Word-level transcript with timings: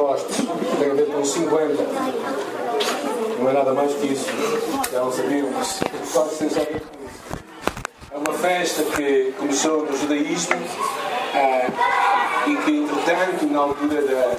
Pentecostes, 0.00 0.36
tem 0.78 0.90
a 0.90 0.94
ver 0.94 1.06
com 1.06 1.24
50. 1.24 1.82
Não 3.38 3.50
é 3.50 3.52
nada 3.52 3.74
mais 3.74 3.92
que 3.94 4.06
isso. 4.06 4.26
Já 4.90 5.00
não 5.00 5.08
a 5.08 5.10
ver 5.10 5.44
com 5.44 5.60
isso. 5.60 5.84
É 8.10 8.16
uma 8.16 8.32
festa 8.32 8.82
que 8.82 9.34
começou 9.38 9.84
no 9.84 9.96
judaísmo 9.96 10.56
ah, 11.34 12.46
e 12.46 12.56
que, 12.56 12.78
entretanto, 12.78 13.46
na 13.46 13.58
altura 13.60 14.02
da, 14.02 14.36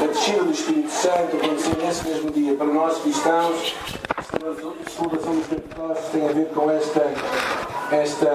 da 0.00 0.06
descida 0.06 0.44
do 0.44 0.52
Espírito 0.52 0.90
Santo, 0.90 1.36
aconteceu 1.36 1.74
nesse 1.84 2.08
mesmo 2.08 2.30
dia. 2.30 2.54
Para 2.54 2.66
nós 2.66 2.98
cristãos, 2.98 3.74
a 4.16 4.22
celebração 4.22 5.34
dos 5.34 5.46
Pentecostes 5.46 6.08
tem 6.12 6.28
a 6.28 6.32
ver 6.32 6.46
com 6.48 6.70
esta, 6.70 7.12
esta, 7.90 8.30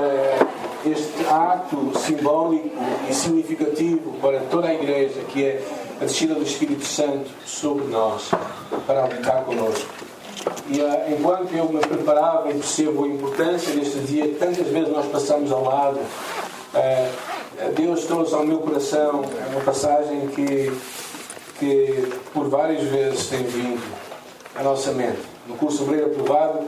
este 0.85 1.27
ato 1.29 1.97
simbólico 1.97 2.69
e 3.09 3.13
significativo 3.13 4.13
para 4.21 4.41
toda 4.41 4.67
a 4.67 4.73
Igreja, 4.73 5.21
que 5.29 5.43
é 5.43 5.61
a 5.99 6.05
descida 6.05 6.35
do 6.35 6.43
Espírito 6.43 6.85
Santo 6.85 7.29
sobre 7.45 7.85
nós, 7.85 8.29
para 8.85 9.05
habitar 9.05 9.43
connosco. 9.43 9.89
E 10.69 10.79
uh, 10.79 11.11
enquanto 11.11 11.53
eu 11.53 11.69
me 11.69 11.79
preparava 11.79 12.49
e 12.49 12.53
percebo 12.53 13.05
a 13.05 13.07
importância 13.07 13.73
deste 13.73 13.99
dia, 13.99 14.35
tantas 14.39 14.67
vezes 14.67 14.89
nós 14.89 15.05
passamos 15.07 15.51
ao 15.51 15.63
lado, 15.63 15.99
uh, 15.99 17.71
Deus 17.73 18.05
trouxe 18.05 18.35
ao 18.35 18.45
meu 18.45 18.59
coração 18.59 19.23
uma 19.51 19.61
passagem 19.61 20.27
que, 20.27 20.71
que 21.57 22.13
por 22.33 22.47
várias 22.49 22.83
vezes 22.83 23.27
tem 23.27 23.43
vindo 23.43 23.81
à 24.55 24.61
nossa 24.61 24.91
mente. 24.91 25.19
No 25.47 25.55
curso 25.55 25.83
Obreiro 25.83 26.07
Aprovado, 26.07 26.59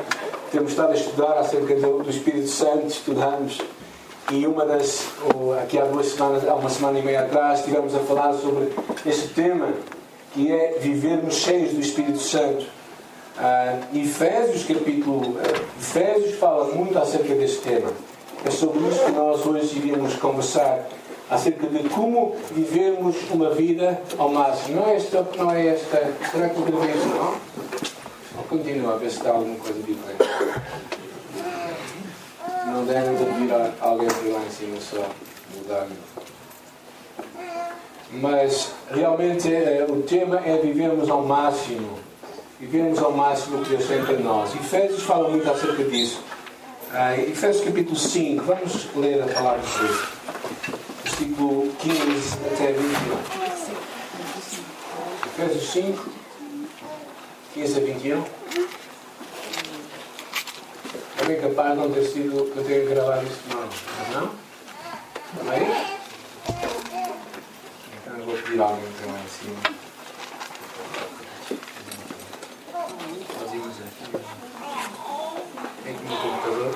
temos 0.52 0.72
estado 0.72 0.94
a 0.94 0.96
estudar 0.96 1.38
acerca 1.38 1.76
do 1.76 2.10
Espírito 2.10 2.48
Santo, 2.48 2.88
estudamos 2.88 3.60
e 4.32 4.46
uma 4.46 4.66
das, 4.66 5.08
aqui 5.64 5.80
há 5.80 5.86
duas 5.86 6.08
semanas, 6.08 6.48
há 6.48 6.54
uma 6.54 6.70
semana 6.70 7.00
e 7.00 7.02
meia 7.02 7.22
atrás, 7.22 7.60
estivemos 7.60 7.96
a 7.96 8.00
falar 8.00 8.34
sobre 8.34 8.72
este 9.06 9.30
tema 9.30 9.74
que 10.34 10.52
é 10.52 10.78
vivermos 10.80 11.36
cheios 11.36 11.74
do 11.74 11.80
Espírito 11.80 12.20
Santo. 12.20 12.66
Uh, 13.38 13.98
Efésios, 13.98 14.66
capítulo 14.66 15.30
uh, 15.30 15.42
Efésios, 15.80 16.36
fala 16.36 16.66
muito 16.76 16.98
acerca 17.00 17.34
deste 17.34 17.62
tema. 17.62 17.90
É 18.46 18.52
sobre 18.52 18.88
isso 18.88 19.06
que 19.06 19.12
nós 19.12 19.46
hoje 19.46 19.78
iríamos 19.78 20.14
conversar 20.16 20.88
acerca 21.30 21.66
de 21.68 21.90
como 21.90 22.36
vivermos 22.52 23.16
uma 23.32 23.50
vida 23.52 24.00
ao 24.18 24.30
máximo. 24.30 24.82
Não 24.82 24.88
é 24.88 24.96
esta, 24.98 25.26
não 25.38 25.52
é 25.52 25.68
esta. 25.68 26.14
Será 26.32 26.50
que 26.50 26.62
gravei 26.62 26.92
isso, 26.92 27.08
não? 27.08 28.44
Continua 28.48 28.94
a 28.94 28.98
ver 28.98 29.10
se 29.10 29.18
está 29.18 29.32
alguma 29.32 29.56
coisa 29.56 29.80
diferente. 29.82 30.29
Não 32.80 32.86
devem 32.86 33.14
de 33.14 33.26
vir 33.26 33.52
alguém 33.82 34.08
por 34.08 34.32
lá 34.32 34.40
em 34.40 34.50
cima 34.50 34.78
só 34.80 35.06
mudar. 35.54 35.86
Mas 38.10 38.72
realmente 38.90 39.54
é, 39.54 39.86
o 39.90 40.02
tema 40.04 40.40
é 40.46 40.58
vivermos 40.60 41.10
ao 41.10 41.22
máximo. 41.24 42.00
Vivermos 42.58 43.00
ao 43.00 43.12
máximo 43.12 43.58
o 43.58 43.66
que 43.66 43.72
Deus 43.72 43.86
tem 43.86 44.02
para 44.06 44.18
nós. 44.20 44.56
Efésios 44.56 45.04
fala 45.04 45.28
muito 45.28 45.52
acerca 45.52 45.84
disso. 45.84 46.24
Ah, 46.94 47.18
Efésios 47.18 47.66
capítulo 47.66 47.98
5, 47.98 48.46
vamos 48.46 48.88
ler 48.96 49.24
a 49.24 49.28
palavra 49.28 49.60
de 49.60 49.80
Deus. 49.80 50.08
Versículo 51.04 51.74
15 51.80 52.38
até 52.46 52.72
21. 52.72 53.18
Efésios 55.26 55.70
5, 55.70 56.10
15 57.56 57.78
a 57.78 57.84
21. 57.84 58.39
Bem 61.30 61.40
capaz 61.42 61.74
de 61.74 61.78
não 61.78 61.92
ter 61.92 62.06
sido 62.06 62.52
que 62.52 62.58
eu 62.58 62.64
tenha 62.66 62.86
gravado 62.90 63.24
isto 63.24 63.50
não. 63.50 63.70
Mas 64.00 64.10
não? 64.16 64.32
Também? 65.38 65.62
Então 67.94 68.18
eu 68.18 68.26
vou 68.26 68.36
pedir 68.36 68.60
alguém 68.60 68.92
que 68.94 69.06
lá 69.06 69.20
em 69.20 69.28
cima. 69.30 69.62
Sozinhos 73.38 73.78
aqui. 73.78 74.06
Tem 75.84 75.94
aqui 75.94 76.04
no 76.04 76.18
computador. 76.18 76.72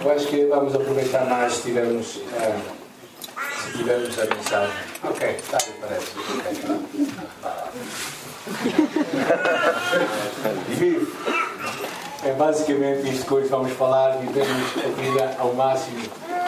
Eu 0.00 0.12
acho 0.12 0.26
que 0.28 0.46
vamos 0.46 0.74
aproveitar 0.74 1.26
mais 1.26 1.52
se 1.52 1.60
tivermos, 1.60 2.16
uh, 2.16 2.62
se 3.66 3.72
tivermos 3.76 4.18
a 4.18 4.34
mensagem. 4.34 4.84
Ok, 5.02 5.28
está 5.28 5.58
parece. 5.78 6.12
Vive. 6.94 8.23
É 12.22 12.32
basicamente 12.32 13.08
isto 13.08 13.26
que 13.26 13.34
hoje 13.34 13.48
vamos 13.48 13.72
falar, 13.72 14.18
vivemos 14.18 14.72
a 14.78 14.88
vida 15.00 15.36
ao 15.38 15.54
máximo 15.54 16.00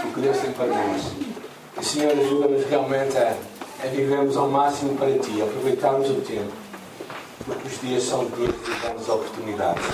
o 0.04 0.12
que 0.12 0.20
Deus 0.20 0.36
tem 0.38 0.52
para 0.52 0.66
nós. 0.66 1.12
O 1.76 1.82
Senhor 1.82 2.12
ajuda-nos 2.12 2.66
realmente 2.66 3.16
a, 3.16 3.34
a 3.82 3.86
vivermos 3.86 4.36
ao 4.36 4.48
máximo 4.48 4.94
para 4.96 5.18
Ti, 5.18 5.40
aproveitarmos 5.40 6.10
o 6.10 6.20
tempo, 6.20 6.52
porque 7.44 7.68
os 7.68 7.80
dias 7.80 8.02
são 8.02 8.26
dias 8.26 8.54
de 8.64 8.80
grandes 8.80 9.08
oportunidades. 9.08 9.84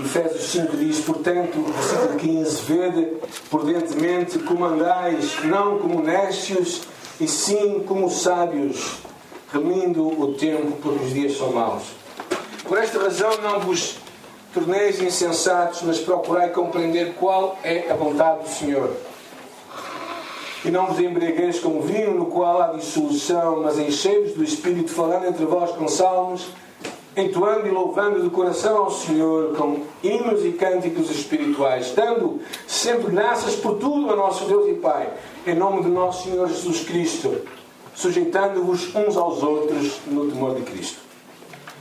Efésios 0.00 0.44
5 0.44 0.76
diz, 0.76 1.00
portanto, 1.00 1.62
versículo 1.62 2.18
15: 2.18 2.62
Vede 2.62 3.16
prudentemente 3.50 4.38
como 4.40 4.64
andais, 4.64 5.44
não 5.44 5.78
como 5.78 6.02
necios, 6.02 6.82
e 7.20 7.28
sim 7.28 7.84
como 7.86 8.10
sábios, 8.10 8.98
remindo 9.52 10.06
o 10.20 10.34
tempo, 10.34 10.72
porque 10.82 11.04
os 11.04 11.12
dias 11.12 11.36
são 11.36 11.52
maus. 11.52 11.84
Por 12.64 12.78
esta 12.78 12.98
razão 12.98 13.30
não 13.42 13.60
vos 13.60 13.96
torneis 14.52 15.00
insensatos, 15.00 15.82
mas 15.82 15.98
procurai 15.98 16.50
compreender 16.50 17.14
qual 17.14 17.58
é 17.62 17.90
a 17.90 17.94
vontade 17.94 18.44
do 18.44 18.48
Senhor. 18.48 18.90
E 20.64 20.70
não 20.70 20.86
vos 20.86 20.98
embriagueis 20.98 21.58
com 21.60 21.80
vinho, 21.82 22.14
no 22.14 22.26
qual 22.26 22.62
há 22.62 22.68
dissolução, 22.68 23.62
mas 23.62 23.78
enchei-vos 23.78 24.32
do 24.32 24.42
Espírito, 24.42 24.90
falando 24.90 25.26
entre 25.26 25.44
vós 25.44 25.72
com 25.72 25.86
salmos, 25.86 26.46
entoando 27.16 27.66
e 27.66 27.70
louvando 27.70 28.22
de 28.22 28.30
coração 28.30 28.78
ao 28.78 28.90
Senhor 28.90 29.56
com 29.56 29.82
hinos 30.02 30.44
e 30.44 30.52
cânticos 30.52 31.10
espirituais, 31.10 31.92
dando 31.94 32.40
sempre 32.66 33.12
graças 33.12 33.54
por 33.56 33.78
tudo 33.78 34.10
a 34.12 34.16
nosso 34.16 34.44
Deus 34.46 34.68
e 34.68 34.74
Pai, 34.74 35.12
em 35.46 35.54
nome 35.54 35.82
do 35.82 35.88
nosso 35.88 36.24
Senhor 36.28 36.48
Jesus 36.48 36.80
Cristo, 36.80 37.42
sujeitando-vos 37.94 38.94
uns 38.94 39.16
aos 39.16 39.42
outros 39.42 40.00
no 40.06 40.30
temor 40.30 40.56
de 40.56 40.62
Cristo. 40.62 41.04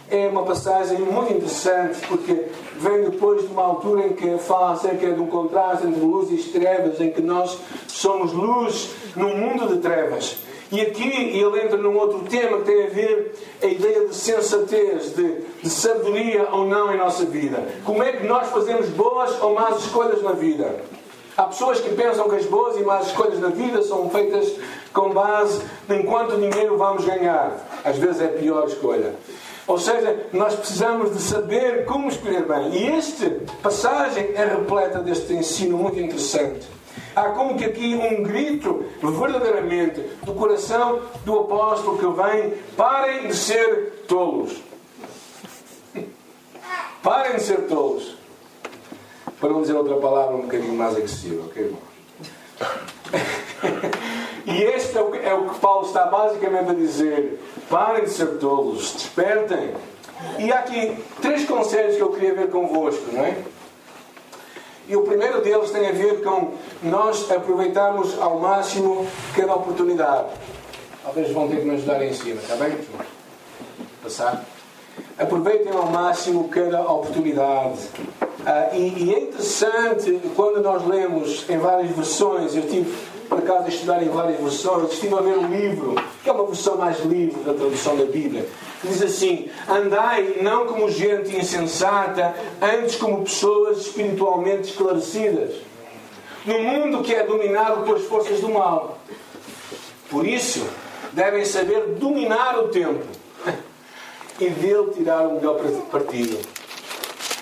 É 0.10 0.28
uma 0.28 0.44
passagem 0.44 1.00
muito 1.00 1.34
interessante 1.34 2.06
porque 2.08 2.46
vem 2.78 3.10
depois 3.10 3.42
de 3.42 3.48
uma 3.48 3.64
altura 3.64 4.08
em 4.08 4.14
que 4.14 4.38
fala 4.38 4.74
acerca 4.74 5.12
de 5.12 5.20
um 5.20 5.26
contraste 5.26 5.88
entre 5.88 6.02
luz 6.02 6.30
e 6.30 6.52
trevas, 6.52 7.02
em 7.02 7.10
que 7.10 7.22
nós 7.22 7.58
somos 7.88 8.32
luz 8.32 8.92
num 9.16 9.36
mundo 9.36 9.74
de 9.74 9.80
trevas. 9.80 10.38
E 10.74 10.82
aqui 10.82 11.08
ele 11.08 11.62
entra 11.62 11.78
num 11.78 11.96
outro 11.96 12.22
tema 12.22 12.58
que 12.58 12.64
tem 12.64 12.86
a 12.86 12.90
ver 12.90 13.36
a 13.62 13.68
ideia 13.68 14.08
de 14.08 14.16
sensatez, 14.16 15.16
de, 15.16 15.42
de 15.62 15.70
sabedoria 15.70 16.48
ou 16.52 16.66
não 16.66 16.92
em 16.92 16.98
nossa 16.98 17.26
vida. 17.26 17.64
Como 17.86 18.02
é 18.02 18.14
que 18.14 18.26
nós 18.26 18.50
fazemos 18.50 18.90
boas 18.90 19.40
ou 19.40 19.54
más 19.54 19.84
escolhas 19.84 20.24
na 20.24 20.32
vida? 20.32 20.82
Há 21.38 21.44
pessoas 21.44 21.80
que 21.80 21.94
pensam 21.94 22.28
que 22.28 22.38
as 22.38 22.48
boas 22.48 22.76
e 22.76 22.82
más 22.82 23.06
escolhas 23.06 23.40
na 23.40 23.50
vida 23.50 23.84
são 23.84 24.10
feitas 24.10 24.52
com 24.92 25.12
base 25.12 25.62
em 25.88 26.02
quanto 26.08 26.38
dinheiro 26.38 26.76
vamos 26.76 27.06
ganhar. 27.06 27.56
Às 27.86 27.98
vezes 28.00 28.20
é 28.22 28.26
a 28.26 28.30
pior 28.30 28.68
escolha. 28.68 29.14
Ou 29.68 29.78
seja, 29.78 30.26
nós 30.34 30.56
precisamos 30.56 31.14
de 31.14 31.22
saber 31.22 31.86
como 31.86 32.10
escolher 32.10 32.48
bem. 32.48 32.74
E 32.74 32.88
esta 32.94 33.30
passagem 33.62 34.32
é 34.34 34.44
repleta 34.44 34.98
deste 35.02 35.34
ensino 35.34 35.78
muito 35.78 36.00
interessante. 36.00 36.68
Há 37.16 37.30
como 37.30 37.58
que 37.58 37.66
aqui 37.66 37.96
um 37.96 38.24
grito 38.24 38.86
verdadeiramente 39.02 40.02
do 40.24 40.34
coração 40.34 41.02
do 41.24 41.40
apóstolo 41.40 41.98
que 41.98 42.22
vem: 42.22 42.54
parem 42.76 43.28
de 43.28 43.36
ser 43.36 44.06
tolos. 44.08 44.62
Parem 47.04 47.36
de 47.36 47.42
ser 47.44 47.68
tolos. 47.68 48.16
Para 49.40 49.50
não 49.50 49.62
dizer 49.62 49.74
outra 49.74 49.98
palavra 49.98 50.36
um 50.36 50.44
bocadinho 50.44 50.74
mais 50.74 50.96
agressiva, 50.96 51.46
ok, 51.46 51.64
irmão? 51.64 51.82
e 54.46 54.64
este 54.64 54.98
é 54.98 55.02
o, 55.02 55.12
que, 55.12 55.18
é 55.18 55.34
o 55.34 55.50
que 55.50 55.60
Paulo 55.60 55.86
está 55.86 56.06
basicamente 56.06 56.72
a 56.72 56.74
dizer: 56.74 57.40
parem 57.70 58.06
de 58.06 58.10
ser 58.10 58.38
tolos, 58.38 58.94
despertem. 58.94 59.74
E 60.40 60.52
há 60.52 60.60
aqui 60.60 60.98
três 61.22 61.46
conselhos 61.46 61.98
que 61.98 62.02
eu 62.02 62.12
queria 62.12 62.34
ver 62.34 62.50
convosco, 62.50 63.12
não 63.12 63.24
é? 63.24 63.38
E 64.88 64.96
o 64.96 65.04
primeiro 65.04 65.42
deles 65.42 65.72
tem 65.72 65.88
a 65.88 65.92
ver 65.92 66.22
com 66.22 66.54
nós 66.82 67.30
aproveitarmos 67.32 68.20
ao 68.20 68.40
máximo 68.40 69.08
cada 69.36 69.56
oportunidade. 69.56 70.28
Talvez 71.04 71.32
vão 71.32 71.48
ter 71.48 71.60
que 71.60 71.66
me 71.66 71.76
ajudar 71.76 72.04
em 72.04 72.14
cima, 72.14 72.42
está 72.42 72.56
bem? 72.56 72.78
Passar. 74.02 74.44
Aproveitem 75.18 75.72
ao 75.72 75.88
máximo 75.88 76.50
cada 76.50 76.82
oportunidade. 76.82 77.80
Ah, 78.46 78.70
e, 78.74 79.06
e, 79.06 79.16
é 79.16 79.20
interessante 79.22 80.20
quando 80.36 80.62
nós 80.62 80.86
lemos 80.86 81.50
em 81.50 81.58
várias 81.58 81.92
versões, 81.92 82.56
eu 82.56 82.68
tive 82.68 82.94
por 83.28 83.40
acaso 83.40 83.66
a 83.66 83.70
estudar 83.70 84.04
em 84.04 84.10
várias 84.10 84.40
versões, 84.40 84.92
estive 84.92 85.16
a 85.16 85.22
ver 85.22 85.38
um 85.38 85.48
livro, 85.48 85.96
que 86.24 86.30
é 86.30 86.34
uma 86.34 86.46
versão 86.46 86.78
mais 86.78 87.00
livre 87.02 87.42
da 87.44 87.54
tradução 87.54 87.98
da 87.98 88.06
Bíblia, 88.06 88.46
Diz 88.84 89.02
assim: 89.02 89.50
Andai 89.68 90.40
não 90.42 90.68
como 90.68 90.92
gente 90.92 91.36
insensata, 91.36 92.36
antes 92.62 92.98
como 92.98 93.24
pessoas 93.24 93.78
espiritualmente 93.80 94.70
esclarecidas. 94.70 95.56
num 96.46 96.62
mundo 96.62 97.02
que 97.02 97.16
é 97.16 97.24
dominado 97.24 97.84
pelas 97.84 98.04
forças 98.04 98.42
do 98.42 98.50
mal. 98.50 99.00
Por 100.10 100.28
isso, 100.28 100.68
devem 101.14 101.46
saber 101.46 101.96
dominar 101.98 102.60
o 102.60 102.68
tempo 102.68 103.06
e 104.38 104.50
dele 104.50 104.92
tirar 104.94 105.28
o 105.28 105.36
melhor 105.36 105.58
partido. 105.90 106.38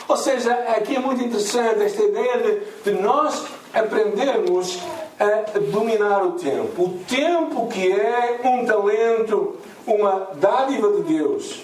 Ou 0.07 0.17
seja, 0.17 0.53
aqui 0.53 0.95
é 0.95 0.99
muito 0.99 1.23
interessante 1.23 1.81
esta 1.81 2.03
ideia 2.03 2.37
de, 2.37 2.91
de 2.91 3.01
nós 3.01 3.43
aprendermos 3.73 4.77
a 5.21 5.59
dominar 5.59 6.23
o 6.25 6.31
tempo. 6.31 6.83
O 6.83 6.99
tempo 7.07 7.67
que 7.67 7.91
é 7.91 8.39
um 8.43 8.65
talento, 8.65 9.55
uma 9.85 10.29
dádiva 10.33 10.91
de 10.93 11.03
Deus. 11.03 11.61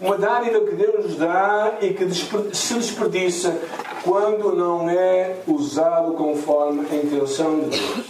Uma 0.00 0.16
dádiva 0.16 0.60
que 0.60 0.74
Deus 0.74 1.04
nos 1.04 1.16
dá 1.16 1.74
e 1.80 1.92
que 1.92 2.12
se 2.12 2.74
desperdiça 2.74 3.56
quando 4.02 4.56
não 4.56 4.88
é 4.88 5.36
usado 5.46 6.14
conforme 6.14 6.86
a 6.90 6.96
intenção 6.96 7.60
de 7.60 7.78
Deus. 7.78 8.06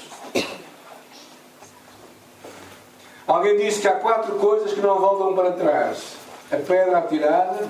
Alguém 3.27 3.57
disse 3.59 3.81
que 3.81 3.89
há 3.89 3.97
quatro 3.97 4.37
coisas 4.37 4.73
que 4.73 4.81
não 4.81 4.99
voltam 4.99 5.35
para 5.35 5.53
trás: 5.53 6.17
a 6.51 6.57
pedra 6.57 6.99
atirada, 6.99 7.69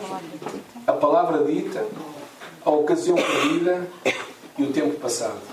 a 0.87 0.93
palavra 0.93 1.45
dita, 1.45 1.85
a 2.65 2.71
ocasião 2.71 3.17
perdida 3.17 3.89
e 4.59 4.63
o 4.63 4.73
tempo 4.73 5.01
passado. 5.01 5.52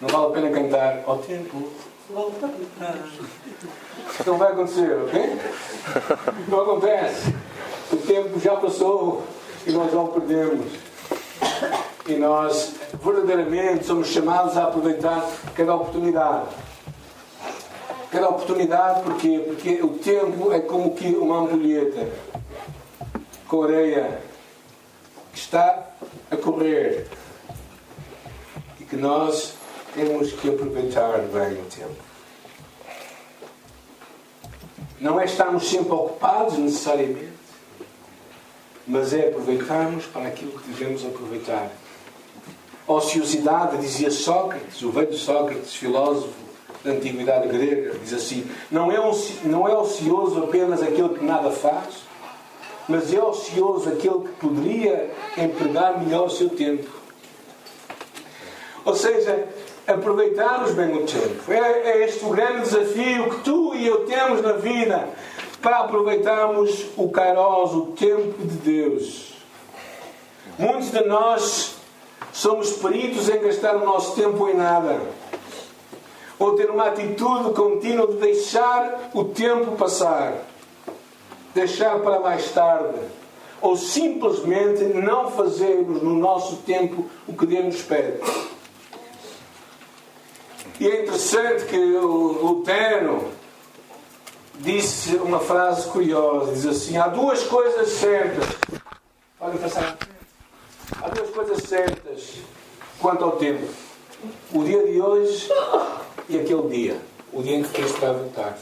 Não 0.00 0.08
vale 0.08 0.26
a 0.26 0.30
pena 0.30 0.50
cantar 0.50 1.02
ao 1.06 1.18
tempo 1.18 1.70
volta 2.10 2.50
Não 4.24 4.38
vai 4.38 4.52
acontecer, 4.52 4.96
ok? 5.02 5.40
Não 6.48 6.60
acontece. 6.60 7.34
O 7.92 7.96
tempo 7.96 8.38
já 8.38 8.56
passou 8.56 9.24
e 9.66 9.72
nós 9.72 9.92
não 9.92 10.06
perdemos. 10.08 10.72
E 12.06 12.14
nós 12.14 12.74
verdadeiramente 13.02 13.86
somos 13.86 14.08
chamados 14.08 14.56
a 14.56 14.64
aproveitar 14.64 15.28
cada 15.54 15.74
oportunidade. 15.74 16.46
Cada 18.10 18.28
oportunidade, 18.28 19.02
porquê? 19.02 19.42
Porque 19.44 19.82
o 19.82 19.98
tempo 19.98 20.52
é 20.52 20.60
como 20.60 20.94
que 20.94 21.08
uma 21.16 21.40
ampulheta 21.40 22.08
com 23.48 23.62
areia 23.64 24.20
que 25.32 25.38
está 25.38 25.86
a 26.30 26.36
correr 26.36 27.08
e 28.80 28.84
que 28.84 28.96
nós 28.96 29.55
temos 29.96 30.30
que 30.32 30.50
aproveitar 30.50 31.18
bem 31.20 31.58
o 31.58 31.64
tempo. 31.64 31.96
Não 35.00 35.18
é 35.18 35.24
estarmos 35.24 35.68
sempre 35.68 35.92
ocupados 35.92 36.58
necessariamente, 36.58 37.32
mas 38.86 39.14
é 39.14 39.28
aproveitarmos 39.28 40.04
para 40.04 40.28
aquilo 40.28 40.58
que 40.58 40.68
devemos 40.68 41.04
aproveitar. 41.04 41.70
Ociosidade, 42.86 43.78
dizia 43.78 44.10
Sócrates, 44.10 44.82
o 44.82 44.90
velho 44.90 45.14
Sócrates, 45.14 45.74
filósofo 45.74 46.34
da 46.84 46.92
antiguidade 46.92 47.48
grega, 47.48 47.98
diz 47.98 48.12
assim: 48.12 48.48
não 48.70 48.92
é, 48.92 48.98
não 49.44 49.66
é 49.66 49.76
ocioso 49.76 50.44
apenas 50.44 50.82
aquele 50.82 51.08
que 51.08 51.24
nada 51.24 51.50
faz, 51.50 52.04
mas 52.86 53.12
é 53.12 53.20
ocioso 53.20 53.88
aquele 53.88 54.20
que 54.20 54.34
poderia 54.40 55.10
empregar 55.38 55.98
melhor 55.98 56.26
o 56.26 56.30
seu 56.30 56.50
tempo. 56.50 56.88
Ou 58.84 58.94
seja, 58.94 59.48
aproveitarmos 59.86 60.72
bem 60.72 60.96
o 60.96 61.06
tempo. 61.06 61.52
É, 61.52 61.90
é 61.90 62.04
este 62.04 62.24
o 62.24 62.30
grande 62.30 62.62
desafio 62.62 63.30
que 63.30 63.40
tu 63.42 63.74
e 63.74 63.86
eu 63.86 64.04
temos 64.04 64.42
na 64.42 64.52
vida 64.52 65.08
para 65.62 65.80
aproveitarmos 65.80 66.86
o 66.96 67.08
kairos, 67.08 67.72
o 67.72 67.86
tempo 67.96 68.44
de 68.44 68.56
Deus. 68.56 69.34
Muitos 70.58 70.90
de 70.90 71.04
nós 71.04 71.76
somos 72.32 72.72
peritos 72.72 73.28
em 73.28 73.40
gastar 73.40 73.76
o 73.76 73.84
nosso 73.84 74.14
tempo 74.14 74.48
em 74.48 74.54
nada. 74.54 75.00
Ou 76.38 76.54
ter 76.54 76.70
uma 76.70 76.88
atitude 76.88 77.54
contínua 77.54 78.06
de 78.08 78.16
deixar 78.16 79.10
o 79.14 79.24
tempo 79.24 79.72
passar 79.72 80.34
deixar 81.56 81.98
para 82.00 82.20
mais 82.20 82.50
tarde, 82.52 82.98
ou 83.62 83.76
simplesmente 83.76 84.84
não 84.84 85.30
fazermos 85.30 86.02
no 86.02 86.14
nosso 86.14 86.56
tempo 86.58 87.06
o 87.26 87.32
que 87.32 87.46
Deus 87.46 87.64
nos 87.64 87.82
pede. 87.82 88.20
E 90.78 90.86
é 90.86 91.02
interessante 91.02 91.64
que 91.64 91.76
o 91.76 92.32
Lutero 92.42 93.30
disse 94.56 95.16
uma 95.16 95.40
frase 95.40 95.88
curiosa: 95.88 96.52
diz 96.52 96.66
assim, 96.66 96.98
há 96.98 97.08
duas 97.08 97.42
coisas 97.44 97.88
certas. 97.88 98.44
Podem 99.38 99.58
passar. 99.58 99.96
Há 101.02 101.08
duas 101.08 101.30
coisas 101.30 101.62
certas 101.62 102.34
quanto 103.00 103.24
ao 103.24 103.32
tempo: 103.32 103.66
o 104.52 104.64
dia 104.64 104.86
de 104.86 105.00
hoje 105.00 105.48
e 106.28 106.38
aquele 106.38 106.68
dia, 106.68 107.00
o 107.32 107.42
dia 107.42 107.56
em 107.56 107.62
que 107.62 107.70
Cristo 107.70 107.98
vai 107.98 108.12
voltar. 108.12 108.58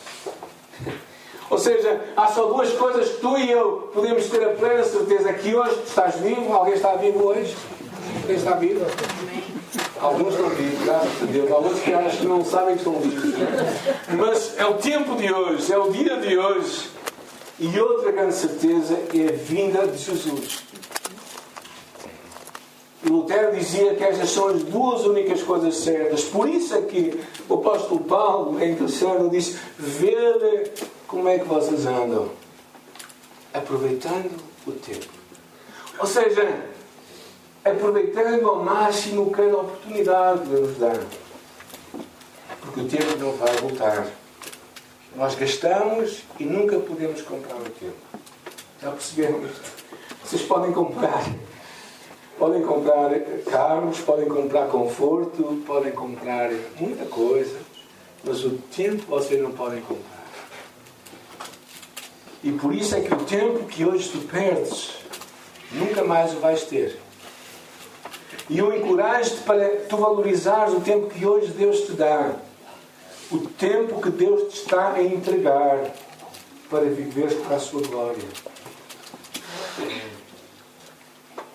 Ou 1.50 1.58
seja, 1.58 2.00
há 2.16 2.28
só 2.28 2.46
duas 2.46 2.72
coisas 2.72 3.08
que 3.08 3.20
tu 3.20 3.36
e 3.36 3.50
eu 3.50 3.90
podemos 3.92 4.26
ter 4.28 4.44
a 4.44 4.50
plena 4.50 4.82
certeza 4.82 5.32
que 5.32 5.54
hoje 5.54 5.82
estás 5.84 6.14
vivo. 6.16 6.52
Alguém 6.52 6.74
está 6.74 6.94
vivo 6.94 7.24
hoje? 7.24 7.56
Alguém 8.22 8.36
está 8.36 8.52
vivo? 8.52 8.86
Alguns 10.04 10.34
estão 10.34 10.50
vivos, 10.50 10.84
graças 10.84 11.22
a 11.22 11.24
Deus. 11.24 11.50
Alguns 11.50 11.80
que 11.80 11.94
acham 11.94 12.20
que 12.20 12.26
não 12.26 12.44
sabem 12.44 12.74
que 12.74 12.80
estão 12.80 13.00
vivos. 13.00 13.34
Mas 14.18 14.58
é 14.58 14.66
o 14.66 14.74
tempo 14.74 15.16
de 15.16 15.32
hoje, 15.32 15.72
é 15.72 15.78
o 15.78 15.90
dia 15.90 16.18
de 16.18 16.36
hoje. 16.36 16.90
E 17.58 17.80
outra 17.80 18.12
grande 18.12 18.34
certeza 18.34 19.00
é 19.14 19.28
a 19.28 19.32
vinda 19.32 19.86
de 19.86 19.96
Jesus. 19.96 20.62
Lutero 23.02 23.56
dizia 23.56 23.94
que 23.94 24.04
estas 24.04 24.28
são 24.28 24.48
as 24.48 24.62
duas 24.64 25.06
únicas 25.06 25.42
coisas 25.42 25.74
certas. 25.76 26.24
Por 26.24 26.50
isso 26.50 26.74
é 26.74 26.82
que 26.82 27.18
o 27.48 27.54
apóstolo 27.54 28.00
Paulo, 28.00 28.62
em 28.62 28.74
terceiro, 28.74 29.30
disse: 29.30 29.58
Vede 29.78 30.70
como 31.06 31.30
é 31.30 31.38
que 31.38 31.46
vocês 31.46 31.86
andam? 31.86 32.28
Aproveitando 33.54 34.38
o 34.66 34.72
tempo. 34.72 35.06
Ou 35.98 36.06
seja, 36.06 36.73
aproveitando 37.64 38.46
ao 38.46 38.62
máximo 38.62 39.30
cada 39.30 39.56
oportunidade 39.56 40.40
que 40.40 40.48
Deus 40.48 40.78
dá. 40.78 40.92
Porque 42.60 42.80
o 42.80 42.88
tempo 42.88 43.16
não 43.18 43.32
vai 43.32 43.56
voltar. 43.56 44.06
Nós 45.16 45.34
gastamos 45.34 46.24
e 46.38 46.44
nunca 46.44 46.78
podemos 46.78 47.22
comprar 47.22 47.56
o 47.56 47.70
tempo. 47.70 47.94
Já 48.82 48.90
perceberam? 48.90 49.40
Vocês 50.22 50.42
podem 50.42 50.72
comprar. 50.72 51.24
Podem 52.38 52.62
comprar 52.62 53.10
carros, 53.50 54.00
podem 54.00 54.28
comprar 54.28 54.66
conforto, 54.66 55.62
podem 55.64 55.92
comprar 55.92 56.50
muita 56.78 57.04
coisa, 57.04 57.56
mas 58.24 58.44
o 58.44 58.58
tempo 58.74 59.04
vocês 59.06 59.40
não 59.40 59.52
podem 59.52 59.80
comprar. 59.82 60.24
E 62.42 62.50
por 62.52 62.74
isso 62.74 62.96
é 62.96 63.00
que 63.00 63.14
o 63.14 63.24
tempo 63.24 63.64
que 63.66 63.86
hoje 63.86 64.10
tu 64.10 64.18
perdes, 64.26 64.96
nunca 65.72 66.02
mais 66.02 66.34
o 66.34 66.40
vais 66.40 66.64
ter. 66.64 67.03
E 68.48 68.58
eu 68.58 68.74
encorajo-te 68.74 69.42
para 69.42 69.68
tu 69.88 69.96
valorizares 69.96 70.74
o 70.74 70.80
tempo 70.80 71.08
que 71.08 71.24
hoje 71.24 71.48
Deus 71.48 71.80
te 71.82 71.92
dá. 71.92 72.32
O 73.32 73.38
tempo 73.38 74.00
que 74.02 74.10
Deus 74.10 74.52
te 74.52 74.60
está 74.60 74.92
a 74.92 75.02
entregar 75.02 75.92
para 76.68 76.84
viveres 76.84 77.34
para 77.34 77.56
a 77.56 77.60
sua 77.60 77.80
glória. 77.82 78.24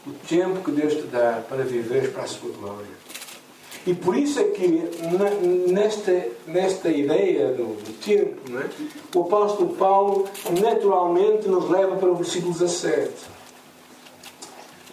O 0.08 0.12
tempo 0.28 0.64
que 0.64 0.72
Deus 0.72 0.96
te 0.96 1.04
dá 1.04 1.44
para 1.48 1.64
viveres 1.64 2.12
para 2.12 2.24
a 2.24 2.28
sua 2.28 2.52
glória. 2.52 3.00
E 3.86 3.94
por 3.94 4.16
isso 4.16 4.40
é 4.40 4.44
que 4.46 4.68
nesta, 5.72 6.28
nesta 6.48 6.90
ideia 6.90 7.54
do, 7.54 7.76
do 7.76 7.94
tempo, 8.04 8.40
é? 8.58 9.18
o 9.18 9.22
apóstolo 9.22 9.76
Paulo 9.76 10.28
naturalmente 10.60 11.48
nos 11.48 11.70
leva 11.70 11.96
para 11.96 12.10
o 12.10 12.16
versículo 12.16 12.52
17. 12.54 13.10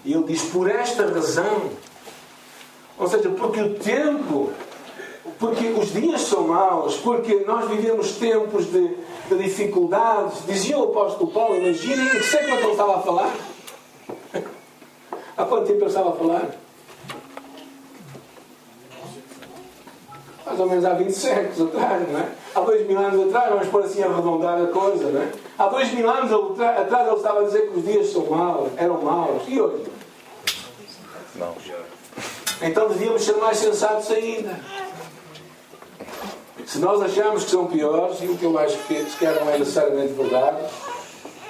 E 0.05 0.12
ele 0.12 0.23
diz: 0.25 0.43
Por 0.45 0.71
esta 0.71 1.07
razão, 1.07 1.71
ou 2.99 3.07
seja, 3.07 3.29
porque 3.31 3.61
o 3.61 3.75
tempo, 3.75 4.53
porque 5.38 5.67
os 5.69 5.93
dias 5.93 6.23
são 6.23 6.49
maus, 6.49 6.97
porque 6.97 7.45
nós 7.47 7.69
vivemos 7.69 8.12
tempos 8.12 8.67
de, 8.67 8.97
de 9.29 9.38
dificuldades. 9.43 10.45
Dizia 10.47 10.79
o 10.79 10.85
apóstolo 10.85 11.31
Paulo, 11.31 11.57
imaginem, 11.57 12.07
é 12.07 12.11
que 12.11 12.37
ele 12.53 12.71
estava 12.71 12.97
a 12.97 13.03
falar? 13.03 13.35
Há 15.37 15.45
quanto 15.45 15.67
tempo 15.67 15.81
ele 15.81 15.87
estava 15.87 16.11
a 16.11 16.12
falar? 16.12 16.67
mais 20.47 20.61
ou 20.61 20.67
menos 20.69 20.85
há 20.85 20.95
20 20.95 21.12
séculos 21.12 21.75
atrás, 21.75 22.09
não 22.09 22.21
é? 22.21 22.29
Há 22.55 22.61
dois 22.61 22.87
mil 22.87 22.99
anos 22.99 23.26
atrás, 23.26 23.50
vamos 23.50 23.69
pôr 23.69 23.85
assim 23.85 24.03
arredondar 24.03 24.62
a 24.62 24.67
coisa, 24.69 25.11
não 25.11 25.21
é? 25.21 25.33
Há 25.59 25.67
dois 25.67 25.93
mil 25.93 26.09
anos 26.09 26.33
atrás 26.33 27.09
ele 27.09 27.17
estava 27.17 27.41
a 27.41 27.45
dizer 27.45 27.71
que 27.71 27.79
os 27.79 27.85
dias 27.85 28.07
são 28.12 28.25
maus, 28.26 28.71
eram 28.76 29.03
maus. 29.03 29.43
E 29.49 29.61
hoje? 29.61 29.85
Não. 31.35 31.55
Então 32.63 32.89
devíamos 32.89 33.25
ser 33.25 33.37
mais 33.37 33.59
sensatos 33.59 34.11
ainda. 34.11 34.59
Se 36.67 36.79
nós 36.79 37.01
achamos 37.01 37.45
que 37.45 37.51
são 37.51 37.67
piores, 37.67 38.21
e 38.21 38.27
o 38.27 38.37
que 38.37 38.45
eu 38.45 38.59
acho 38.59 38.77
que 38.89 39.05
sequer 39.05 39.41
não 39.41 39.51
é 39.51 39.59
necessariamente 39.59 40.15
verdade, 40.15 40.65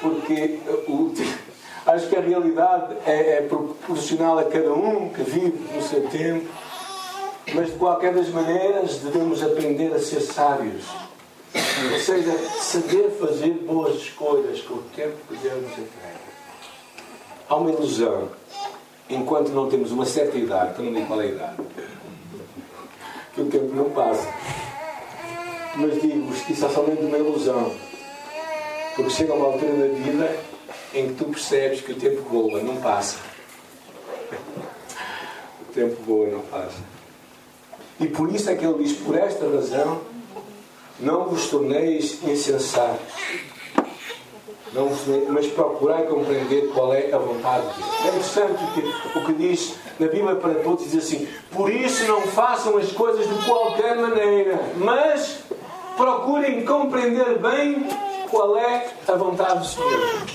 porque 0.01 0.59
o, 0.89 1.13
acho 1.87 2.09
que 2.09 2.17
a 2.17 2.21
realidade 2.21 2.97
é, 3.07 3.39
é 3.39 3.43
proporcional 3.43 4.39
a 4.39 4.45
cada 4.45 4.73
um 4.73 5.09
que 5.09 5.23
vive 5.23 5.59
no 5.75 5.83
seu 5.83 6.07
tempo 6.09 6.47
Mas 7.55 7.69
de 7.69 7.79
qualquer 7.79 8.13
das 8.13 8.29
maneiras 8.29 8.97
devemos 8.99 9.43
aprender 9.43 9.93
a 9.95 10.01
ser 10.01 10.21
sábios. 10.21 10.85
Ou 11.93 12.01
seja, 12.01 12.37
saber 12.61 13.11
fazer 13.21 13.53
boas 13.67 13.97
escolhas 13.97 14.61
com 14.63 14.75
o 14.75 14.83
tempo 14.95 15.17
que 15.29 15.37
Deus 15.37 15.63
nos 15.63 15.73
entrega. 15.73 16.27
Há 17.49 17.57
uma 17.57 17.71
ilusão. 17.71 18.29
Enquanto 19.09 19.51
não 19.51 19.69
temos 19.69 19.93
uma 19.93 20.05
certa 20.05 20.37
idade, 20.37 20.75
que 20.75 20.81
eu 20.81 20.87
não 20.87 20.93
digo 20.93 21.07
qual 21.07 21.21
é 21.21 21.25
a 21.25 21.29
idade, 21.29 21.57
que 23.35 23.41
o 23.41 23.47
tempo 23.47 23.75
não 23.75 23.91
passa. 23.91 24.27
Mas 25.77 26.01
digo-vos 26.01 26.41
que 26.41 26.53
isso 26.53 26.65
é 26.67 26.69
somente 26.71 27.03
uma 27.03 27.19
ilusão. 27.19 27.73
Porque 28.95 29.11
chega 29.11 29.35
uma 29.35 29.47
altura 29.47 29.73
na 29.73 29.95
vida 29.95 30.37
em 30.95 31.09
que 31.09 31.15
tu 31.15 31.27
percebes 31.27 31.83
que 31.83 31.93
o 31.93 31.97
tempo 31.97 32.23
voa, 32.23 32.63
não 32.63 32.77
passa. 32.77 33.19
O 35.61 35.73
tempo 35.73 35.97
voa, 36.07 36.29
não 36.29 36.41
passa. 36.41 36.79
E 38.01 38.07
por 38.09 38.35
isso 38.35 38.51
é 38.51 38.55
que 38.55 38.65
ele 38.65 38.83
diz: 38.83 38.97
por 38.99 39.17
esta 39.17 39.47
razão, 39.49 40.01
não 40.99 41.27
vos 41.27 41.49
torneis 41.49 42.23
insensatos. 42.23 43.13
Não 44.76 44.90
mas 45.33 45.47
procurai 45.47 46.04
compreender 46.04 46.68
qual 46.75 46.92
é 46.92 47.11
a 47.11 47.16
vontade 47.16 47.66
de 47.68 47.83
Deus. 47.83 48.04
É 48.04 48.09
interessante 48.09 48.62
o 48.62 48.73
que, 48.75 49.18
o 49.18 49.25
que 49.25 49.33
diz 49.33 49.75
na 49.99 50.06
Bíblia 50.06 50.37
para 50.37 50.54
todos: 50.56 50.85
diz 50.85 51.02
assim, 51.02 51.26
por 51.50 51.73
isso 51.73 52.06
não 52.06 52.21
façam 52.21 52.76
as 52.76 52.92
coisas 52.92 53.26
de 53.26 53.47
qualquer 53.47 53.97
maneira, 53.97 54.61
mas 54.76 55.38
procurem 55.97 56.62
compreender 56.66 57.38
bem 57.38 57.88
qual 58.30 58.59
é 58.59 58.87
a 59.09 59.12
vontade 59.14 59.61
do 59.61 59.64
Senhor. 59.64 60.26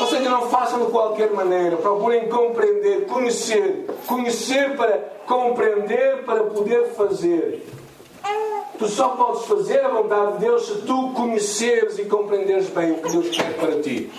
Ou 0.00 0.06
seja, 0.06 0.28
não 0.28 0.50
façam 0.50 0.84
de 0.84 0.90
qualquer 0.90 1.30
maneira, 1.30 1.76
procurem 1.78 2.28
compreender, 2.28 3.06
conhecer, 3.06 3.86
conhecer 4.06 4.76
para 4.76 4.98
compreender, 5.26 6.24
para 6.24 6.42
poder 6.44 6.88
fazer. 6.88 7.64
Tu 8.78 8.88
só 8.88 9.10
podes 9.10 9.44
fazer 9.44 9.84
a 9.84 9.88
vontade 9.88 10.32
de 10.32 10.38
Deus 10.40 10.66
se 10.66 10.82
tu 10.82 11.12
conheceres 11.12 11.98
e 11.98 12.04
compreenderes 12.06 12.68
bem 12.70 12.92
o 12.92 12.96
que 12.96 13.12
Deus 13.12 13.28
quer 13.28 13.54
para 13.54 13.80
ti. 13.80 14.10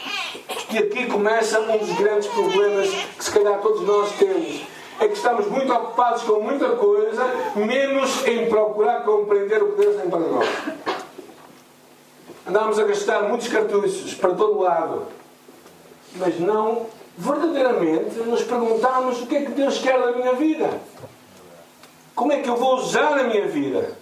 E 0.71 0.77
aqui 0.77 1.05
começa 1.07 1.59
um 1.59 1.77
dos 1.77 1.91
grandes 1.97 2.27
problemas 2.27 2.89
que 2.89 3.23
se 3.23 3.31
calhar 3.31 3.59
todos 3.59 3.81
nós 3.81 4.11
temos. 4.13 4.61
É 4.99 5.07
que 5.07 5.15
estamos 5.15 5.47
muito 5.47 5.73
ocupados 5.73 6.23
com 6.23 6.39
muita 6.39 6.69
coisa, 6.77 7.25
menos 7.55 8.25
em 8.25 8.47
procurar 8.47 9.03
compreender 9.03 9.61
o 9.61 9.71
que 9.73 9.81
Deus 9.81 9.99
tem 9.99 10.09
para 10.09 10.19
nós. 10.19 10.47
Andamos 12.47 12.79
a 12.79 12.83
gastar 12.83 13.23
muitos 13.23 13.47
cartuchos 13.47 14.13
para 14.13 14.33
todo 14.33 14.59
lado, 14.59 15.07
mas 16.15 16.39
não 16.39 16.85
verdadeiramente 17.17 18.15
nos 18.19 18.43
perguntarmos 18.43 19.21
o 19.21 19.27
que 19.27 19.35
é 19.35 19.41
que 19.45 19.51
Deus 19.51 19.77
quer 19.79 19.99
da 19.99 20.11
minha 20.11 20.33
vida. 20.33 20.69
Como 22.15 22.31
é 22.31 22.41
que 22.41 22.49
eu 22.49 22.55
vou 22.55 22.75
usar 22.75 23.19
a 23.19 23.23
minha 23.23 23.47
vida 23.47 23.97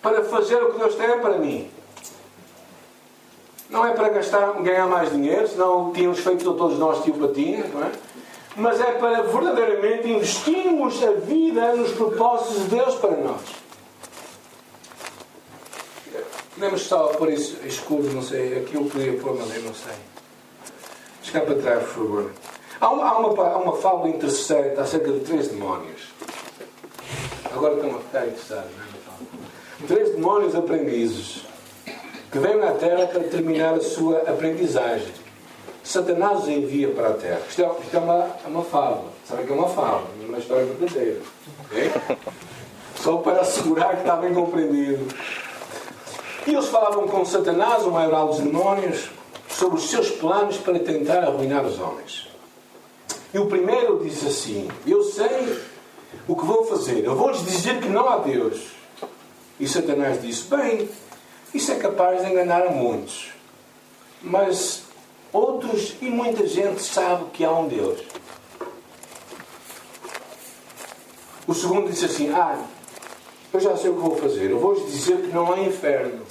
para 0.00 0.24
fazer 0.24 0.56
o 0.56 0.72
que 0.72 0.78
Deus 0.78 0.94
tem 0.94 1.20
para 1.20 1.38
mim? 1.38 1.70
Não 3.68 3.84
é 3.84 3.92
para 3.92 4.08
gastar, 4.08 4.52
ganhar 4.62 4.86
mais 4.86 5.10
dinheiro, 5.10 5.46
senão 5.48 5.92
tínhamos 5.92 6.20
feito 6.20 6.52
todos 6.54 6.78
nós 6.78 7.02
tiopatinha, 7.02 7.64
não 7.74 7.82
é? 7.82 7.92
Mas 8.56 8.80
é 8.80 8.92
para 8.92 9.22
verdadeiramente 9.22 10.08
investirmos 10.08 11.02
a 11.02 11.10
vida 11.12 11.74
nos 11.74 11.92
propósitos 11.92 12.62
de 12.62 12.76
Deus 12.76 12.94
para 12.94 13.10
nós. 13.10 13.42
Podemos 16.54 16.82
só 16.82 17.08
por 17.08 17.30
isso 17.30 17.58
escuro, 17.66 18.10
não 18.14 18.22
sei, 18.22 18.60
aqui 18.60 18.76
eu 18.76 18.84
podia 18.84 19.12
pôr, 19.18 19.36
mas 19.36 19.54
eu 19.54 19.62
não 19.62 19.74
sei. 19.74 19.92
Chegar 21.22 21.42
para 21.44 21.56
trás, 21.56 21.82
por 21.82 21.92
favor. 21.92 22.32
Há 22.80 22.88
uma, 22.88 23.04
há 23.04 23.18
uma, 23.18 23.46
há 23.46 23.58
uma 23.58 23.76
fábula 23.76 24.08
interessante 24.08 24.80
acerca 24.80 25.12
de 25.12 25.20
três 25.20 25.48
demónios. 25.48 26.15
Agora 27.56 27.74
estão 27.74 27.96
a 27.96 28.00
ficar 28.00 28.26
interessados, 28.26 28.70
é? 28.70 29.86
Três 29.86 30.10
demónios 30.10 30.54
aprendizes 30.54 31.46
que 32.30 32.38
vêm 32.38 32.62
à 32.62 32.72
Terra 32.72 33.06
para 33.06 33.24
terminar 33.24 33.74
a 33.74 33.80
sua 33.80 34.18
aprendizagem. 34.18 35.12
Satanás 35.82 36.40
os 36.40 36.48
envia 36.48 36.88
para 36.90 37.08
a 37.08 37.12
Terra. 37.14 37.40
Isto 37.48 37.62
é, 37.62 37.70
isto 37.82 37.96
é 37.96 37.98
uma, 37.98 38.30
é 38.44 38.48
uma 38.48 38.62
fábula. 38.62 39.10
Sabem 39.24 39.46
que 39.46 39.52
é 39.52 39.54
uma 39.54 39.68
fábula, 39.68 40.06
é 40.22 40.26
uma 40.26 40.38
história 40.38 40.66
verdadeira. 40.66 41.20
Okay? 41.64 41.92
Só 42.96 43.16
para 43.18 43.40
assegurar 43.40 43.94
que 43.94 44.00
está 44.00 44.16
bem 44.16 44.34
compreendido. 44.34 45.06
E 46.46 46.52
eles 46.52 46.66
falavam 46.66 47.08
com 47.08 47.24
Satanás, 47.24 47.84
o 47.84 47.90
maioral 47.90 48.28
dos 48.28 48.40
demónios, 48.40 49.08
sobre 49.48 49.78
os 49.78 49.88
seus 49.88 50.10
planos 50.10 50.58
para 50.58 50.78
tentar 50.78 51.24
arruinar 51.24 51.64
os 51.64 51.80
homens. 51.80 52.28
E 53.32 53.38
o 53.38 53.46
primeiro 53.46 54.00
diz 54.04 54.26
assim: 54.26 54.68
Eu 54.86 55.02
sei 55.02 55.58
o 56.26 56.36
que 56.36 56.44
vou 56.44 56.64
fazer. 56.64 57.04
Eu 57.04 57.14
vou-lhes 57.14 57.44
dizer 57.44 57.80
que 57.80 57.88
não 57.88 58.08
há 58.08 58.18
Deus. 58.18 58.68
E 59.58 59.66
Satanás 59.66 60.20
disse: 60.20 60.44
Bem, 60.44 60.88
isso 61.54 61.72
é 61.72 61.76
capaz 61.76 62.22
de 62.22 62.30
enganar 62.30 62.66
a 62.66 62.70
muitos. 62.70 63.30
Mas 64.22 64.82
outros 65.32 65.94
e 66.00 66.06
muita 66.06 66.46
gente 66.46 66.82
sabe 66.82 67.26
que 67.32 67.44
há 67.44 67.50
um 67.50 67.68
Deus. 67.68 68.00
O 71.46 71.54
segundo 71.54 71.90
disse 71.90 72.06
assim: 72.06 72.32
Ah, 72.32 72.62
eu 73.52 73.60
já 73.60 73.76
sei 73.76 73.90
o 73.90 73.94
que 73.94 74.00
vou 74.00 74.16
fazer. 74.16 74.50
Eu 74.50 74.58
vou-lhes 74.58 74.90
dizer 74.90 75.22
que 75.22 75.28
não 75.28 75.52
há 75.52 75.60
inferno. 75.60 76.22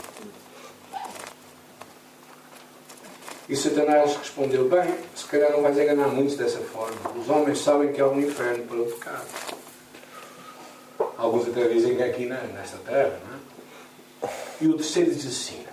E 3.47 3.55
Satanás 3.55 4.15
respondeu: 4.15 4.67
Bem, 4.67 4.93
se 5.15 5.25
calhar 5.25 5.51
não 5.51 5.61
vais 5.61 5.77
enganar 5.77 6.07
muitos 6.07 6.35
dessa 6.35 6.59
forma. 6.59 7.11
Os 7.19 7.29
homens 7.29 7.59
sabem 7.59 7.93
que 7.93 8.01
há 8.01 8.07
um 8.07 8.19
inferno 8.19 8.63
para 8.65 8.77
o 8.77 8.85
pecado. 8.85 9.27
Alguns 11.17 11.47
até 11.47 11.67
dizem 11.67 11.95
que 11.95 12.03
é 12.03 12.09
aqui 12.09 12.25
nesta 12.25 12.77
terra, 12.77 13.19
não 13.25 13.35
é? 13.35 13.45
E 14.61 14.67
o 14.67 14.73
terceiro 14.73 15.13
diz 15.13 15.25
assim: 15.25 15.63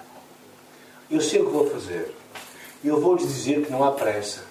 Eu 1.11 1.21
sei 1.21 1.41
o 1.41 1.47
que 1.47 1.53
vou 1.53 1.71
fazer. 1.71 2.15
Eu 2.85 3.01
vou-lhes 3.01 3.27
dizer 3.27 3.65
que 3.65 3.71
não 3.71 3.85
há 3.85 3.93
pressa. 3.93 4.45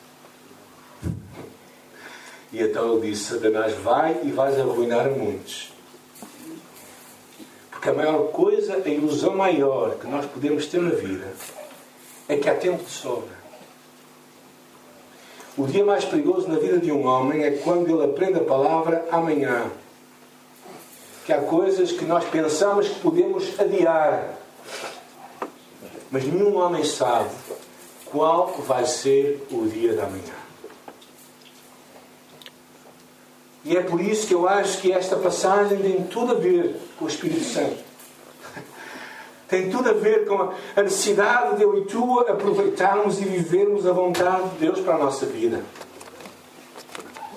E 2.51 2.61
então 2.61 2.93
ele 2.93 3.09
disse: 3.09 3.33
Satanás, 3.33 3.73
vai 3.75 4.19
e 4.23 4.31
vais 4.31 4.59
arruinar 4.59 5.09
muitos. 5.09 5.71
Porque 7.69 7.89
a 7.89 7.93
maior 7.93 8.31
coisa, 8.31 8.75
a 8.75 8.89
ilusão 8.89 9.35
maior 9.35 9.95
que 9.95 10.07
nós 10.07 10.25
podemos 10.25 10.65
ter 10.67 10.81
na 10.81 10.91
vida 10.91 11.33
é 12.27 12.37
que 12.37 12.49
há 12.49 12.55
tempo 12.55 12.83
de 12.83 12.91
sobra. 12.91 13.41
O 15.57 15.67
dia 15.67 15.83
mais 15.83 16.05
perigoso 16.05 16.47
na 16.47 16.59
vida 16.59 16.77
de 16.77 16.91
um 16.91 17.05
homem 17.05 17.43
é 17.43 17.51
quando 17.51 17.89
ele 17.89 18.05
aprende 18.05 18.39
a 18.39 18.43
palavra 18.43 19.05
amanhã. 19.11 19.69
Que 21.25 21.33
há 21.33 21.41
coisas 21.41 21.91
que 21.91 22.05
nós 22.05 22.25
pensamos 22.25 22.87
que 22.87 22.99
podemos 22.99 23.59
adiar. 23.59 24.37
Mas 26.09 26.25
nenhum 26.25 26.57
homem 26.57 26.83
sabe 26.83 27.29
qual 28.05 28.47
vai 28.59 28.85
ser 28.85 29.47
o 29.51 29.65
dia 29.67 29.93
da 29.93 30.05
manhã. 30.05 30.41
E 33.63 33.77
é 33.77 33.81
por 33.81 34.01
isso 34.01 34.27
que 34.27 34.33
eu 34.33 34.47
acho 34.47 34.79
que 34.79 34.91
esta 34.91 35.15
passagem 35.15 35.77
tem 35.77 36.03
tudo 36.03 36.33
a 36.33 36.35
ver 36.35 36.75
com 36.97 37.05
o 37.05 37.07
Espírito 37.07 37.43
Santo. 37.43 37.77
Tem 39.47 39.69
tudo 39.69 39.89
a 39.89 39.93
ver 39.93 40.25
com 40.25 40.53
a 40.75 40.81
necessidade 40.81 41.57
de 41.57 41.63
eu 41.63 41.77
e 41.77 41.85
tu 41.85 42.21
aproveitarmos 42.21 43.19
e 43.19 43.25
vivermos 43.25 43.85
a 43.85 43.91
vontade 43.91 44.49
de 44.51 44.59
Deus 44.59 44.79
para 44.79 44.95
a 44.95 44.97
nossa 44.97 45.25
vida. 45.25 45.61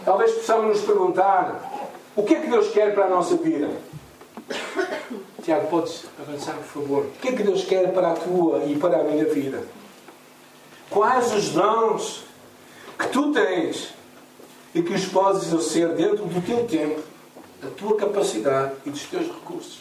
Talvez 0.04 0.30
possamos 0.32 0.76
nos 0.76 0.86
perguntar: 0.86 1.73
o 2.16 2.22
que 2.22 2.34
é 2.34 2.40
que 2.40 2.48
Deus 2.48 2.70
quer 2.70 2.94
para 2.94 3.06
a 3.06 3.10
nossa 3.10 3.36
vida? 3.36 3.70
Tiago, 5.42 5.66
podes 5.68 6.04
avançar, 6.18 6.54
por 6.54 6.82
favor? 6.82 7.04
O 7.04 7.10
que 7.20 7.28
é 7.28 7.32
que 7.32 7.42
Deus 7.42 7.64
quer 7.64 7.92
para 7.92 8.12
a 8.12 8.14
tua 8.14 8.64
e 8.64 8.76
para 8.76 9.00
a 9.00 9.04
minha 9.04 9.24
vida? 9.26 9.62
Quais 10.88 11.32
os 11.34 11.50
dons 11.50 12.24
que 12.98 13.08
tu 13.08 13.32
tens 13.32 13.92
e 14.74 14.82
que 14.82 14.92
os 14.92 15.06
podes 15.06 15.44
exercer 15.44 15.88
dentro 15.90 16.24
do 16.24 16.40
teu 16.40 16.66
tempo, 16.66 17.02
da 17.62 17.68
tua 17.70 17.96
capacidade 17.96 18.74
e 18.86 18.90
dos 18.90 19.02
teus 19.04 19.26
recursos? 19.26 19.80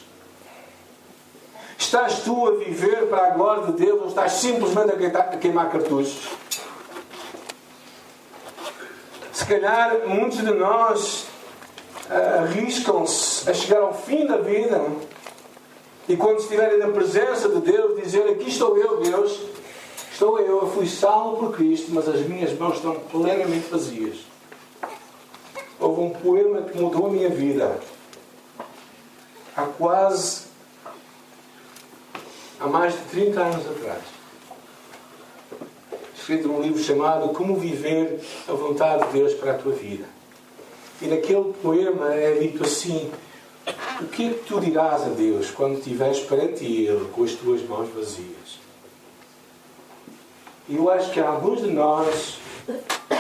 Estás 1.78 2.20
tu 2.24 2.48
a 2.48 2.52
viver 2.58 3.08
para 3.08 3.28
a 3.28 3.30
glória 3.32 3.68
de 3.68 3.86
Deus 3.86 4.02
ou 4.02 4.08
estás 4.08 4.34
simplesmente 4.34 4.92
a 4.92 5.38
queimar 5.38 5.70
cartuchos? 5.72 6.30
Se 9.32 9.46
calhar 9.46 10.08
muitos 10.08 10.40
de 10.40 10.52
nós 10.52 11.28
arriscam-se 12.13 13.50
a 13.50 13.53
chegar 13.53 13.82
ao 13.82 13.93
fim 13.93 14.25
da 14.25 14.38
vida 14.38 14.82
e 16.08 16.17
quando 16.17 16.39
estiverem 16.39 16.79
na 16.79 16.89
presença 16.89 17.48
de 17.48 17.62
Deus 17.62 18.01
dizer 18.01 18.27
aqui 18.29 18.50
estou 18.50 18.77
eu, 18.77 19.00
Deus, 19.01 19.39
estou 20.12 20.38
eu, 20.38 20.62
eu 20.62 20.70
fui 20.70 20.86
salvo 20.86 21.38
por 21.38 21.55
Cristo, 21.55 21.91
mas 21.91 22.08
as 22.10 22.22
minhas 22.22 22.58
mãos 22.58 22.75
estão 22.75 22.96
plenamente 23.00 23.70
vazias. 23.70 24.17
Houve 25.79 26.01
um 26.01 26.10
poema 26.10 26.62
que 26.63 26.77
mudou 26.77 27.08
a 27.08 27.10
minha 27.10 27.29
vida. 27.29 27.79
Há 29.55 29.63
quase 29.63 30.43
há 32.60 32.67
mais 32.67 32.93
de 32.93 33.01
30 33.10 33.41
anos 33.41 33.65
atrás. 33.65 34.03
Escrito 36.17 36.48
num 36.48 36.62
livro 36.62 36.82
chamado 36.82 37.29
Como 37.29 37.55
Viver 37.55 38.22
a 38.48 38.53
Vontade 38.53 39.08
de 39.08 39.13
Deus 39.13 39.34
para 39.36 39.51
a 39.51 39.58
Tua 39.58 39.74
Vida. 39.74 40.05
E 41.03 41.07
naquele 41.07 41.53
poema 41.62 42.13
é 42.13 42.39
dito 42.39 42.63
assim: 42.63 43.12
O 44.00 44.05
que 44.05 44.25
é 44.25 44.29
que 44.29 44.45
tu 44.45 44.62
dirás 44.62 45.01
a 45.01 45.10
Deus 45.10 45.51
quando 45.51 45.77
estiveres 45.77 46.19
perante 46.22 46.63
Ele 46.63 47.10
com 47.12 47.25
as 47.25 47.33
tuas 47.33 47.62
mãos 47.63 47.89
vazias? 47.93 48.63
E 50.69 50.77
eu 50.77 50.89
acho 50.89 51.12
que 51.12 51.19
alguns 51.19 51.62
de 51.62 51.69
nós 51.69 52.38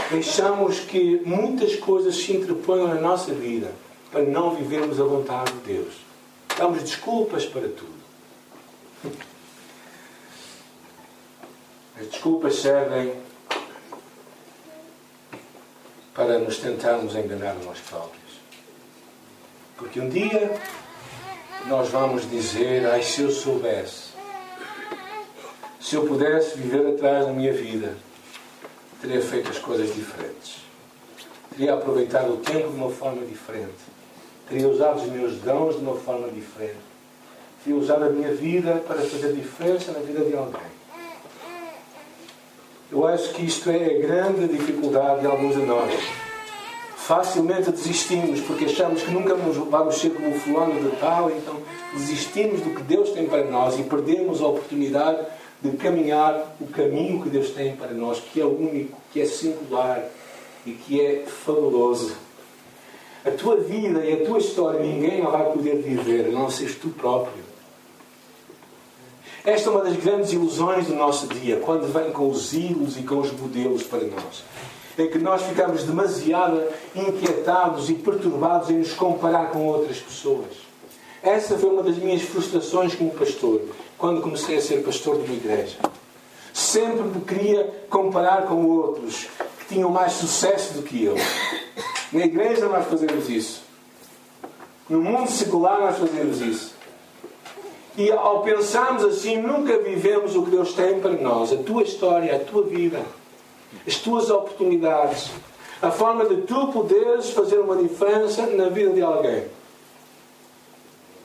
deixamos 0.09 0.79
que 0.79 1.21
muitas 1.25 1.75
coisas 1.75 2.15
se 2.15 2.31
interponham 2.31 2.87
na 2.87 3.01
nossa 3.01 3.33
vida 3.33 3.69
para 4.09 4.23
não 4.23 4.55
vivermos 4.55 5.01
a 5.01 5.03
vontade 5.03 5.51
de 5.51 5.73
Deus. 5.73 5.93
Damos 6.57 6.83
desculpas 6.83 7.45
para 7.45 7.67
tudo. 7.67 8.03
As 11.99 12.07
desculpas 12.07 12.55
servem 12.55 13.11
para 16.13 16.37
nos 16.39 16.57
tentarmos 16.57 17.15
enganar 17.15 17.55
nós 17.55 17.79
próprios. 17.79 18.23
Porque 19.77 19.99
um 19.99 20.09
dia 20.09 20.53
nós 21.67 21.89
vamos 21.89 22.29
dizer: 22.29 22.85
Ai, 22.87 23.01
se 23.01 23.21
eu 23.21 23.31
soubesse, 23.31 24.13
se 25.79 25.95
eu 25.95 26.05
pudesse 26.05 26.57
viver 26.57 26.87
atrás 26.87 27.25
da 27.25 27.33
minha 27.33 27.53
vida, 27.53 27.95
teria 29.01 29.21
feito 29.21 29.49
as 29.49 29.59
coisas 29.59 29.93
diferentes. 29.93 30.63
Teria 31.51 31.73
aproveitado 31.73 32.33
o 32.33 32.37
tempo 32.37 32.69
de 32.69 32.75
uma 32.75 32.89
forma 32.89 33.25
diferente. 33.25 33.93
Teria 34.49 34.67
usado 34.67 35.01
os 35.01 35.07
meus 35.07 35.37
dons 35.37 35.75
de 35.75 35.81
uma 35.81 35.95
forma 35.95 36.27
diferente. 36.29 36.77
Teria 37.63 37.79
usado 37.79 38.05
a 38.05 38.09
minha 38.09 38.33
vida 38.33 38.83
para 38.87 39.01
fazer 39.01 39.33
diferença 39.33 39.91
na 39.91 39.99
vida 39.99 40.23
de 40.25 40.35
alguém. 40.35 40.72
Eu 42.93 43.07
acho 43.07 43.33
que 43.33 43.43
isto 43.43 43.71
é 43.71 43.85
a 43.85 43.99
grande 43.99 44.47
dificuldade 44.47 45.21
de 45.21 45.25
alguns 45.25 45.55
de 45.55 45.63
nós. 45.63 45.91
Facilmente 46.95 47.71
desistimos 47.71 48.39
porque 48.41 48.65
achamos 48.65 49.01
que 49.01 49.09
nunca 49.09 49.33
vamos 49.33 49.95
ser 49.95 50.11
como 50.11 50.29
o 50.29 50.39
fulano 50.39 50.79
de 50.79 50.95
tal, 50.97 51.31
então 51.31 51.57
desistimos 51.95 52.61
do 52.61 52.69
que 52.69 52.83
Deus 52.83 53.09
tem 53.09 53.25
para 53.25 53.45
nós 53.45 53.79
e 53.79 53.83
perdemos 53.83 54.43
a 54.43 54.47
oportunidade 54.47 55.25
de 55.59 55.75
caminhar 55.75 56.55
o 56.61 56.67
caminho 56.67 57.23
que 57.23 57.29
Deus 57.29 57.49
tem 57.49 57.75
para 57.75 57.91
nós, 57.93 58.19
que 58.19 58.39
é 58.39 58.45
único, 58.45 58.95
que 59.11 59.21
é 59.21 59.25
singular 59.25 60.03
e 60.63 60.73
que 60.73 61.01
é 61.01 61.25
fabuloso. 61.25 62.15
A 63.25 63.31
tua 63.31 63.57
vida 63.57 64.05
e 64.05 64.21
a 64.21 64.25
tua 64.27 64.37
história 64.37 64.79
ninguém 64.79 65.23
a 65.23 65.29
vai 65.29 65.51
poder 65.51 65.77
viver, 65.77 66.27
a 66.27 66.31
não 66.31 66.47
seres 66.47 66.75
tu 66.75 66.89
próprio. 66.89 67.52
Esta 69.45 69.69
é 69.69 69.73
uma 69.73 69.83
das 69.83 69.97
grandes 69.97 70.31
ilusões 70.31 70.87
do 70.87 70.95
nosso 70.95 71.27
dia, 71.27 71.57
quando 71.57 71.91
vem 71.91 72.13
com 72.13 72.29
os 72.29 72.53
ídolos 72.53 72.97
e 72.97 73.03
com 73.03 73.19
os 73.19 73.29
modelos 73.33 73.83
para 73.83 73.99
nós. 73.99 74.41
É 74.97 75.05
que 75.07 75.19
nós 75.19 75.41
ficamos 75.41 75.83
demasiado 75.83 76.63
inquietados 76.95 77.89
e 77.89 77.93
perturbados 77.95 78.69
em 78.69 78.77
nos 78.77 78.93
comparar 78.93 79.51
com 79.51 79.67
outras 79.67 79.97
pessoas. 79.97 80.47
Essa 81.21 81.57
foi 81.57 81.71
uma 81.71 81.83
das 81.83 81.97
minhas 81.97 82.21
frustrações 82.21 82.95
como 82.95 83.11
pastor, 83.11 83.61
quando 83.97 84.21
comecei 84.21 84.57
a 84.57 84.61
ser 84.61 84.81
pastor 84.81 85.17
de 85.17 85.25
uma 85.25 85.35
igreja. 85.35 85.77
Sempre 86.53 87.03
me 87.03 87.19
queria 87.21 87.85
comparar 87.89 88.43
com 88.43 88.65
outros 88.65 89.27
que 89.59 89.75
tinham 89.75 89.89
mais 89.89 90.13
sucesso 90.13 90.75
do 90.75 90.83
que 90.83 91.03
eu. 91.03 91.15
Na 92.13 92.23
igreja 92.23 92.69
nós 92.69 92.87
fazemos 92.87 93.27
isso. 93.27 93.63
No 94.89 95.01
mundo 95.01 95.29
secular 95.29 95.81
nós 95.81 95.97
fazemos 95.97 96.39
isso. 96.39 96.72
E 97.95 98.11
ao 98.11 98.41
pensarmos 98.41 99.03
assim, 99.03 99.37
nunca 99.37 99.77
vivemos 99.79 100.35
o 100.35 100.43
que 100.43 100.51
Deus 100.51 100.73
tem 100.73 100.99
para 100.99 101.11
nós. 101.11 101.53
A 101.53 101.57
tua 101.57 101.83
história, 101.83 102.35
a 102.35 102.39
tua 102.39 102.63
vida, 102.63 103.03
as 103.85 103.97
tuas 103.97 104.31
oportunidades, 104.31 105.29
a 105.81 105.91
forma 105.91 106.25
de 106.25 106.41
tu 106.41 106.69
poderes 106.69 107.29
fazer 107.29 107.59
uma 107.59 107.75
diferença 107.75 108.47
na 108.47 108.69
vida 108.69 108.93
de 108.93 109.01
alguém. 109.01 109.45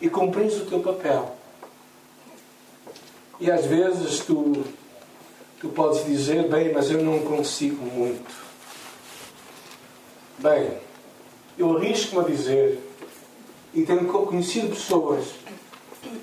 E 0.00 0.10
cumprir 0.10 0.52
o 0.52 0.66
teu 0.66 0.80
papel. 0.80 1.34
E 3.40 3.50
às 3.50 3.64
vezes 3.64 4.20
tu, 4.20 4.64
tu 5.60 5.68
podes 5.70 6.04
dizer, 6.04 6.48
bem, 6.48 6.72
mas 6.72 6.90
eu 6.90 7.02
não 7.02 7.20
consigo 7.20 7.84
muito. 7.84 8.46
Bem, 10.38 10.70
eu 11.56 11.76
arrisco-me 11.76 12.24
a 12.24 12.28
dizer, 12.28 12.78
e 13.72 13.82
tenho 13.82 14.06
conhecido 14.06 14.68
pessoas 14.68 15.24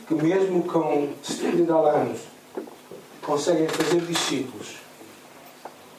que 0.08 0.14
mesmo 0.14 0.64
com 0.64 1.14
70 1.24 1.74
anos 1.74 2.22
conseguem 3.22 3.68
fazer 3.68 4.02
discípulos 4.02 4.76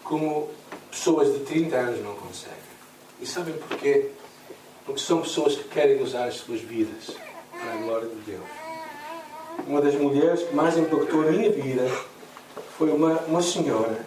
como 0.05 0.49
pessoas 0.91 1.33
de 1.33 1.41
30 1.41 1.77
anos 1.77 2.05
não 2.05 2.15
conseguem. 2.15 2.57
E 3.21 3.27
sabem 3.27 3.55
porquê? 3.55 4.11
Porque 4.85 5.01
são 5.01 5.21
pessoas 5.21 5.57
que 5.57 5.65
querem 5.65 6.01
usar 6.03 6.27
as 6.27 6.37
suas 6.37 6.61
vidas 6.61 7.17
para 7.51 7.73
a 7.73 7.77
glória 7.77 8.09
de 8.09 8.21
Deus. 8.31 8.45
Uma 9.67 9.81
das 9.81 9.95
mulheres 9.95 10.43
que 10.43 10.55
mais 10.55 10.77
impactou 10.77 11.23
a 11.23 11.33
minha 11.33 11.51
vida 11.51 11.91
foi 12.79 12.91
uma, 12.91 13.19
uma 13.23 13.43
senhora, 13.43 14.07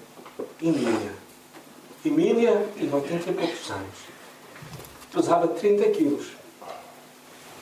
Emília. 0.61 1.11
Emília 2.05 2.65
tinha 2.77 2.95
80 2.95 3.29
e 3.29 3.33
poucos 3.33 3.71
anos. 3.71 3.97
Pesava 5.11 5.47
30 5.47 5.89
quilos. 5.89 6.38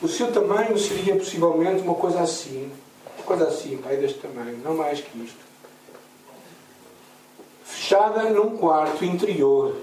O 0.01 0.07
seu 0.07 0.31
tamanho 0.31 0.77
seria 0.77 1.15
possivelmente 1.15 1.81
uma 1.81 1.95
coisa 1.95 2.21
assim. 2.21 2.71
Uma 3.15 3.25
coisa 3.25 3.47
assim, 3.47 3.77
pai, 3.77 3.97
deste 3.97 4.19
tamanho, 4.19 4.59
não 4.63 4.75
mais 4.75 5.01
que 5.01 5.17
isto. 5.23 5.39
Fechada 7.63 8.29
num 8.29 8.57
quarto 8.57 9.03
interior. 9.03 9.75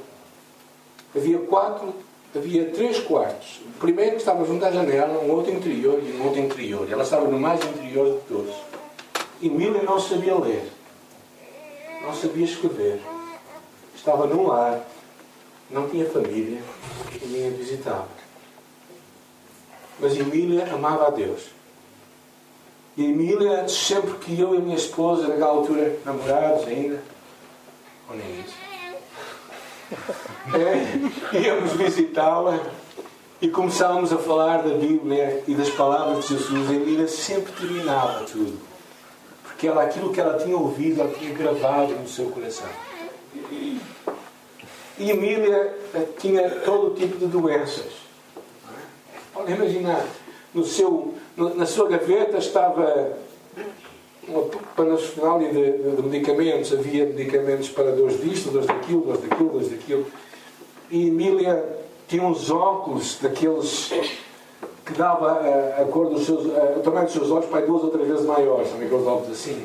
Havia 1.14 1.38
quatro, 1.38 1.92
havia 2.34 2.70
três 2.70 3.00
quartos. 3.00 3.60
O 3.66 3.78
primeiro 3.78 4.12
que 4.12 4.18
estava 4.18 4.44
junto 4.44 4.64
à 4.64 4.70
janela, 4.70 5.20
um 5.20 5.30
outro 5.32 5.52
interior 5.52 6.00
e 6.00 6.12
um 6.12 6.24
outro 6.24 6.40
interior. 6.40 6.90
Ela 6.90 7.02
estava 7.02 7.26
no 7.26 7.38
mais 7.38 7.60
interior 7.64 8.14
de 8.14 8.20
todos. 8.28 8.54
Emília 9.42 9.82
não 9.82 9.98
sabia 9.98 10.36
ler. 10.36 10.70
Não 12.02 12.14
sabia 12.14 12.44
escrever. 12.44 13.00
Estava 13.94 14.26
num 14.26 14.46
lar. 14.46 14.80
Não 15.70 15.88
tinha 15.88 16.08
família. 16.08 16.60
Ninguém 17.20 17.50
visitava. 17.50 18.23
Mas 19.98 20.16
Emília 20.16 20.72
amava 20.72 21.08
a 21.08 21.10
Deus. 21.10 21.42
E 22.96 23.04
Emília, 23.04 23.66
sempre 23.68 24.14
que 24.14 24.38
eu 24.38 24.54
e 24.54 24.58
a 24.58 24.60
minha 24.60 24.76
esposa, 24.76 25.26
naquela 25.26 25.50
altura, 25.50 25.98
namorados 26.04 26.66
ainda, 26.66 27.02
ou 28.08 28.16
nem 28.16 28.40
isso, 28.40 28.54
é, 30.54 31.38
íamos 31.38 31.72
visitá-la 31.72 32.60
e 33.40 33.48
começávamos 33.48 34.12
a 34.12 34.18
falar 34.18 34.62
da 34.62 34.74
Bíblia 34.74 35.42
e 35.46 35.54
das 35.54 35.70
palavras 35.70 36.24
de 36.24 36.34
Jesus. 36.34 36.70
Emília 36.70 37.08
sempre 37.08 37.52
terminava 37.52 38.24
tudo. 38.24 38.58
Porque 39.42 39.66
ela, 39.66 39.82
aquilo 39.82 40.12
que 40.12 40.20
ela 40.20 40.38
tinha 40.38 40.56
ouvido, 40.56 41.00
ela 41.00 41.12
tinha 41.12 41.32
gravado 41.34 41.92
no 41.92 42.08
seu 42.08 42.26
coração. 42.30 42.68
E 44.96 45.10
Emília 45.10 45.76
eh, 45.94 46.06
tinha 46.18 46.48
todo 46.60 46.94
tipo 46.94 47.18
de 47.18 47.26
doenças. 47.26 48.03
Podem 49.34 49.56
imaginar, 49.56 50.06
no 50.54 50.64
seu, 50.64 51.12
na 51.36 51.66
sua 51.66 51.88
gaveta 51.88 52.38
estava 52.38 53.16
uma 54.28 54.42
parafernália 54.76 55.52
de, 55.52 55.72
de, 55.72 55.96
de, 55.96 56.02
medicamentos. 56.02 56.72
Havia 56.72 57.04
medicamentos 57.06 57.68
para 57.68 57.90
dores 57.90 58.20
disto, 58.22 58.52
dores 58.52 58.68
daquilo, 58.68 59.00
dores 59.02 59.20
daquilo, 59.22 59.50
dores 59.50 59.70
daquilo. 59.70 60.06
E 60.88 61.08
Emília 61.08 61.64
tinha 62.06 62.22
uns 62.22 62.48
óculos 62.48 63.18
daqueles 63.20 63.90
que 64.86 64.92
dava 64.92 65.32
a, 65.32 65.82
a 65.82 65.84
cor 65.86 66.10
dos 66.10 66.24
seus, 66.24 66.46
a, 66.56 66.78
o 66.78 66.82
tamanho 66.82 67.06
dos 67.06 67.14
seus 67.14 67.30
olhos 67.30 67.46
para 67.46 67.66
duas 67.66 67.82
ou 67.82 67.90
três 67.90 68.06
vezes 68.06 68.24
maiores, 68.24 68.70
também 68.70 68.86
aqueles 68.86 69.06
óculos 69.06 69.32
assim. 69.32 69.64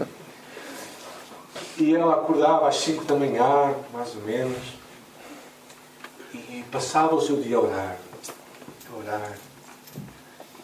E 1.77 1.95
ela 1.95 2.15
acordava 2.15 2.67
às 2.67 2.75
5 2.77 3.05
da 3.05 3.15
manhã, 3.15 3.75
mais 3.93 4.15
ou 4.15 4.21
menos, 4.23 4.58
e 6.34 6.63
passava 6.71 7.15
o 7.15 7.21
seu 7.21 7.38
dia 7.38 7.58
a 7.58 7.62
orar. 7.62 7.97
A 8.91 8.97
orar 8.97 9.48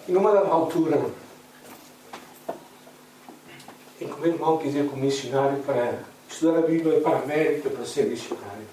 numa 0.07 0.31
dada 0.31 0.49
altura, 0.49 1.03
em 3.99 4.07
que 4.07 4.13
o 4.13 4.17
meu 4.19 4.33
irmão 4.33 4.57
quis 4.57 4.75
ir 4.75 4.87
como 4.87 5.01
missionário 5.01 5.61
para 5.63 6.03
estudar 6.29 6.59
a 6.59 6.61
Bíblia 6.61 6.99
para 7.01 7.17
a 7.17 7.21
América, 7.21 7.69
para 7.69 7.85
ser 7.85 8.05
missionário, 8.05 8.65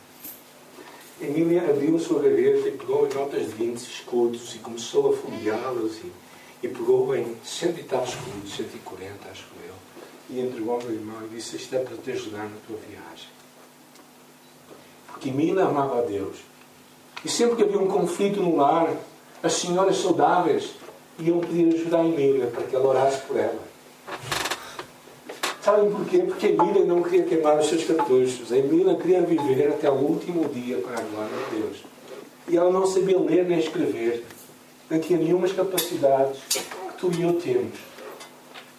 Emília 1.22 1.70
abriu 1.70 1.94
a 1.94 2.00
sua 2.00 2.20
gaveta 2.20 2.68
e 2.68 2.72
pegou 2.72 3.06
em 3.06 3.14
notas 3.14 3.46
de 3.46 3.52
20 3.52 3.78
escudos 3.78 4.56
e 4.56 4.58
começou 4.58 5.12
a 5.12 5.16
folheá-las 5.16 5.92
e, 5.98 6.12
e, 6.64 6.68
pegou 6.68 7.14
em 7.14 7.36
cento 7.44 7.78
e 7.78 7.84
tal 7.84 8.02
escudos, 8.02 8.52
140, 8.56 9.28
acho 9.30 9.44
eu, 9.64 9.74
e 10.28 10.40
entregou 10.40 10.74
ao 10.74 10.82
meu 10.82 10.92
irmão 10.92 11.24
e 11.24 11.28
disse: 11.28 11.54
Isto 11.54 11.76
é 11.76 11.78
para 11.78 11.96
te 11.96 12.10
ajudar 12.10 12.42
na 12.42 12.56
tua 12.66 12.76
viagem. 12.88 13.28
Porque 15.06 15.28
Emília 15.28 15.64
amava 15.64 16.00
a 16.00 16.02
Deus. 16.02 16.38
E 17.24 17.28
sempre 17.28 17.54
que 17.54 17.62
havia 17.62 17.78
um 17.78 17.86
conflito 17.86 18.42
no 18.42 18.56
lar, 18.56 18.92
as 19.44 19.52
senhoras 19.52 19.98
saudáveis 19.98 20.72
iam 21.18 21.40
pedir 21.40 21.74
ajuda 21.74 21.98
à 21.98 22.04
Emília 22.04 22.46
para 22.46 22.62
que 22.62 22.74
ela 22.74 22.88
orasse 22.88 23.22
por 23.22 23.36
ela. 23.36 23.58
Sabem 25.62 25.90
porquê? 25.92 26.18
Porque 26.18 26.46
a 26.46 26.50
Emília 26.50 26.84
não 26.84 27.02
queria 27.02 27.22
queimar 27.22 27.58
os 27.58 27.68
seus 27.68 27.84
cartuchos. 27.84 28.50
A 28.50 28.58
Emília 28.58 28.96
queria 28.96 29.22
viver 29.22 29.68
até 29.68 29.88
o 29.88 29.94
último 29.94 30.48
dia 30.48 30.78
para 30.78 30.98
a 30.98 31.02
glória 31.02 31.30
de 31.50 31.56
Deus. 31.56 31.76
E 32.48 32.56
ela 32.56 32.70
não 32.70 32.84
sabia 32.84 33.18
ler 33.18 33.44
nem 33.44 33.60
escrever. 33.60 34.24
não 34.90 34.98
tinha 34.98 35.18
nenhumas 35.18 35.52
capacidades 35.52 36.40
que 36.48 36.60
tu 36.98 37.10
e 37.16 37.22
eu 37.22 37.34
temos. 37.34 37.78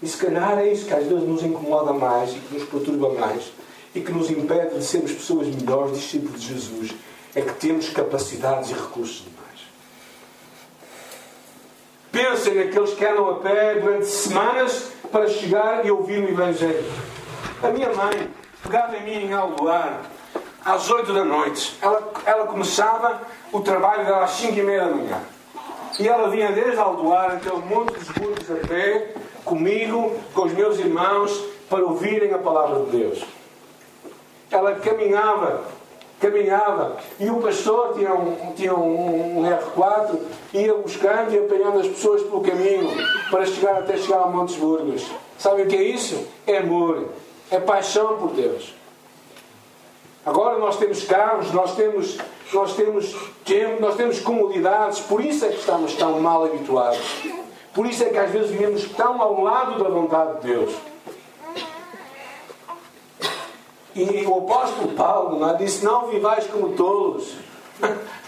E 0.02 0.08
se 0.08 0.18
calhar 0.18 0.60
é 0.60 0.74
isso 0.74 0.86
que 0.86 0.94
às 0.94 1.06
vezes 1.06 1.24
nos 1.24 1.42
incomoda 1.42 1.94
mais 1.94 2.32
e 2.32 2.40
que 2.40 2.56
nos 2.56 2.68
perturba 2.68 3.14
mais 3.14 3.54
e 3.96 4.02
que 4.02 4.12
nos 4.12 4.30
impede 4.30 4.78
de 4.78 4.84
sermos 4.84 5.14
pessoas 5.14 5.48
melhores, 5.48 5.98
discípulos 5.98 6.42
de 6.42 6.54
Jesus, 6.54 6.92
é 7.34 7.42
que 7.42 7.54
temos 7.54 7.90
capacidades 7.90 8.72
e 8.72 8.74
recursos 8.74 9.24
demais. 9.24 9.43
Pensem 12.14 12.54
naqueles 12.54 12.94
que 12.94 13.04
andam 13.04 13.28
a 13.28 13.34
pé 13.40 13.80
durante 13.80 14.06
semanas 14.06 14.92
para 15.12 15.28
chegar 15.28 15.84
e 15.84 15.90
ouvir 15.90 16.24
o 16.24 16.30
Evangelho. 16.30 16.86
A 17.64 17.70
minha 17.70 17.92
mãe 17.92 18.30
pegava 18.62 18.96
em 18.98 19.04
mim 19.04 19.26
em 19.26 19.34
Aldoar 19.34 20.02
às 20.64 20.92
8 20.92 21.12
da 21.12 21.26
noite. 21.26 21.76
Ela, 21.82 22.14
ela 22.24 22.46
começava 22.46 23.20
o 23.52 23.62
trabalho 23.62 24.06
dela 24.06 24.26
às 24.26 24.30
5 24.30 24.60
e 24.60 24.62
meia 24.62 24.86
da 24.86 24.92
manhã. 24.92 25.22
E 26.00 26.08
ela 26.08 26.30
vinha 26.30 26.52
desde 26.52 26.78
Aldoar 26.78 27.32
até 27.32 27.52
o 27.52 27.58
Monte 27.58 27.96
dos 27.96 28.10
Burgos 28.10 28.52
a 28.52 28.68
pé, 28.68 29.16
comigo, 29.44 30.16
com 30.36 30.44
os 30.44 30.54
meus 30.54 30.78
irmãos, 30.78 31.36
para 31.68 31.84
ouvirem 31.84 32.32
a 32.32 32.38
palavra 32.38 32.86
de 32.86 32.92
Deus. 32.96 33.26
Ela 34.52 34.76
caminhava 34.76 35.64
caminhava 36.24 36.96
e 37.20 37.30
o 37.30 37.42
pastor 37.42 37.94
tinha 37.96 38.14
um, 38.14 38.54
tinha 38.56 38.74
um, 38.74 39.40
um 39.40 39.44
R4, 39.44 40.18
ia 40.54 40.74
buscando 40.76 41.34
e 41.34 41.40
apanhando 41.40 41.80
as 41.80 41.88
pessoas 41.88 42.24
pelo 42.24 42.42
caminho 42.42 42.90
para 43.30 43.46
chegar 43.46 43.80
até 43.80 43.98
chegar 43.98 44.22
a 44.22 44.28
Montes 44.28 44.56
Burgos. 44.56 45.06
Sabe 45.38 45.64
o 45.64 45.68
que 45.68 45.76
é 45.76 45.84
isso? 45.84 46.26
É 46.48 46.60
amor, 46.60 47.10
é 47.52 47.60
paixão 47.60 48.18
por 48.18 48.32
Deus. 48.32 48.74
Agora 50.26 50.58
nós 50.58 50.78
temos 50.78 51.04
carros, 51.04 51.52
nós 51.52 51.76
temos, 51.76 52.18
nós 52.54 52.74
temos 52.78 53.14
tempo, 53.44 53.82
nós 53.82 53.96
temos 53.96 54.22
comodidades, 54.22 55.02
por 55.02 55.20
isso 55.24 55.44
é 55.44 55.50
que 55.50 55.60
estamos 55.60 55.94
tão 55.96 56.22
mal 56.22 56.46
habituados. 56.46 57.02
Por 57.74 57.86
isso 57.86 58.04
é 58.04 58.10
que 58.10 58.18
às 58.18 58.32
vezes 58.32 58.52
vivemos 58.52 58.86
tão 58.96 59.22
ao 59.22 59.42
lado 59.42 59.84
da 59.84 59.90
vontade 59.90 60.40
de 60.40 60.48
Deus. 60.48 60.74
E 63.96 64.26
o 64.26 64.40
apóstolo 64.40 64.90
Paulo 64.94 65.40
lá, 65.40 65.54
disse: 65.54 65.86
Não 65.86 66.08
vivais 66.08 66.48
como 66.48 66.70
tolos. 66.70 67.34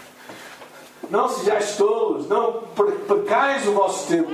Não 1.10 1.28
sejais 1.28 1.76
tolos, 1.76 2.28
não 2.28 2.64
percais 3.06 3.64
o 3.68 3.72
vosso 3.72 4.08
tempo. 4.08 4.28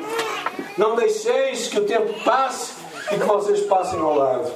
Não 0.79 0.97
deixeis 0.97 1.69
que 1.69 1.79
o 1.79 1.85
tempo 1.85 2.15
passe 2.25 2.73
e 3.13 3.19
que 3.19 3.27
vocês 3.27 3.61
passem 3.67 4.01
ao 4.01 4.15
lado. 4.15 4.51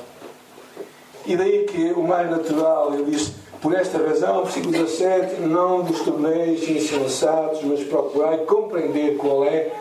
E 1.27 1.37
daí 1.37 1.67
que 1.67 1.93
o 1.93 2.03
mais 2.03 2.31
natural, 2.31 2.95
ele 2.95 3.11
diz: 3.11 3.33
Por 3.61 3.75
esta 3.75 3.99
razão, 3.99 4.45
versículo 4.45 4.73
17: 4.73 5.43
Não 5.43 5.83
vos 5.83 6.01
torneis 6.01 6.67
insensatos, 6.67 7.63
mas 7.65 7.85
procurai 7.85 8.39
compreender 8.39 9.19
qual 9.19 9.45
é 9.45 9.73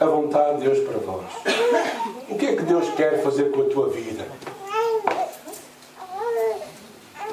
a 0.00 0.06
vontade 0.06 0.58
de 0.58 0.68
Deus 0.68 0.78
para 0.88 0.98
vós. 0.98 1.24
O 2.30 2.36
que 2.36 2.46
é 2.46 2.56
que 2.56 2.62
Deus 2.62 2.88
quer 2.96 3.22
fazer 3.22 3.50
com 3.50 3.62
a 3.62 3.64
tua 3.64 3.88
vida? 3.88 4.24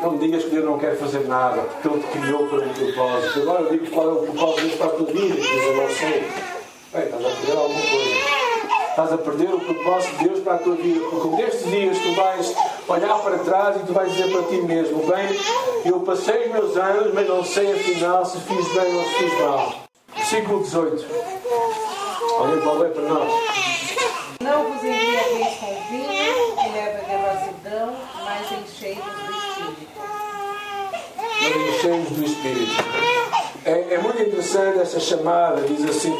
Não 0.01 0.11
me 0.11 0.19
digas 0.19 0.43
que 0.45 0.51
Deus 0.51 0.63
não 0.63 0.79
quer 0.79 0.95
fazer 0.95 1.27
nada, 1.27 1.61
porque 1.61 1.87
Ele 1.89 1.99
te 1.99 2.07
criou 2.19 2.47
para 2.47 2.59
um 2.59 2.69
propósito. 2.73 3.41
Agora 3.41 3.61
eu 3.63 3.69
digo 3.71 3.91
qual 3.91 4.07
é 4.07 4.13
o 4.13 4.15
propósito 4.27 4.77
para 4.77 4.87
a 4.87 4.89
tua 4.91 5.05
vida, 5.07 5.35
diz 5.35 5.63
eu 5.63 5.75
não 5.75 5.89
sei. 5.89 6.31
Bem, 6.93 7.03
estás 7.03 7.25
a 7.25 7.29
perder 7.29 7.57
alguma 7.57 7.81
coisa. 7.81 8.39
Estás 8.89 9.13
a 9.13 9.17
perder 9.17 9.53
o 9.53 9.59
propósito 9.59 10.17
de 10.17 10.23
Deus 10.23 10.39
para 10.39 10.53
a 10.53 10.57
tua 10.59 10.75
vida, 10.75 11.05
porque 11.09 11.27
nestes 11.35 11.69
dias 11.69 11.97
tu 11.99 12.15
vais 12.15 12.55
olhar 12.87 13.19
para 13.19 13.37
trás 13.39 13.75
e 13.75 13.79
tu 13.79 13.93
vais 13.93 14.11
dizer 14.13 14.31
para 14.31 14.43
ti 14.43 14.61
mesmo: 14.61 15.03
Bem, 15.05 15.37
eu 15.85 15.99
passei 15.99 16.45
os 16.45 16.51
meus 16.51 16.77
anos, 16.77 17.13
mas 17.13 17.27
não 17.27 17.43
sei 17.43 17.73
afinal 17.73 18.25
se 18.25 18.39
fiz 18.39 18.67
bem 18.69 18.95
ou 18.95 19.03
se 19.03 19.13
fiz 19.15 19.39
mal. 19.41 19.73
Versículo 20.15 20.63
18. 20.63 21.05
Alguém 22.39 22.61
pode 22.61 22.79
ler 22.79 22.91
para 22.91 23.03
nós? 23.03 23.33
Não 24.41 24.63
vos 24.63 24.81
envieis 24.81 25.57
com 25.59 25.75
vinho, 25.91 26.55
que 26.55 26.69
leva 26.69 27.05
devassidão, 27.05 27.95
mas 28.23 28.51
enchei-vos 28.51 29.29
mas 31.41 31.81
cheios 31.81 32.09
do 32.09 32.23
Espírito. 32.39 32.71
É, 33.65 33.95
é 33.95 33.97
muito 33.97 34.21
interessante 34.21 34.79
essa 34.79 34.99
chamada, 34.99 35.61
diz 35.61 35.83
assim, 35.89 36.15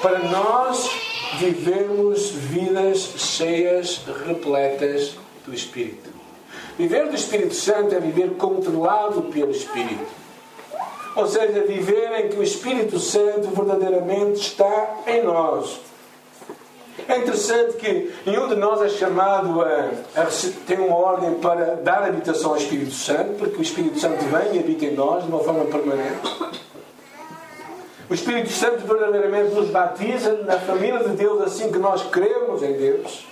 para 0.00 0.18
nós 0.20 0.90
vivermos 1.38 2.30
vidas 2.30 3.12
cheias, 3.18 4.00
repletas 4.26 5.14
do 5.44 5.54
Espírito. 5.54 6.10
Viver 6.78 7.08
do 7.08 7.14
Espírito 7.14 7.54
Santo 7.54 7.94
é 7.94 8.00
viver 8.00 8.30
controlado 8.36 9.22
pelo 9.22 9.50
Espírito. 9.50 10.06
Ou 11.14 11.26
seja, 11.26 11.64
viver 11.66 12.12
em 12.20 12.28
que 12.28 12.38
o 12.38 12.42
Espírito 12.42 12.98
Santo 12.98 13.48
verdadeiramente 13.48 14.40
está 14.40 15.00
em 15.06 15.22
nós. 15.22 15.80
É 17.08 17.16
interessante 17.16 17.78
que 17.78 18.12
nenhum 18.26 18.48
de 18.48 18.54
nós 18.54 18.82
é 18.82 18.88
chamado 18.90 19.62
a, 19.62 19.90
a 20.14 20.26
ter 20.66 20.78
uma 20.78 20.94
ordem 20.94 21.36
para 21.36 21.76
dar 21.76 22.02
habitação 22.02 22.50
ao 22.50 22.58
Espírito 22.58 22.92
Santo, 22.92 23.32
porque 23.38 23.56
o 23.56 23.62
Espírito 23.62 23.98
Santo 23.98 24.22
vem 24.26 24.56
e 24.56 24.58
habita 24.58 24.84
em 24.84 24.94
nós 24.94 25.24
de 25.24 25.30
uma 25.30 25.40
forma 25.40 25.64
permanente. 25.64 26.20
O 28.10 28.14
Espírito 28.14 28.50
Santo 28.50 28.86
verdadeiramente 28.86 29.54
nos 29.54 29.70
batiza 29.70 30.34
na 30.44 30.58
família 30.58 30.98
de 30.98 31.16
Deus 31.16 31.40
assim 31.42 31.72
que 31.72 31.78
nós 31.78 32.02
cremos 32.10 32.62
em 32.62 32.74
Deus. 32.74 33.26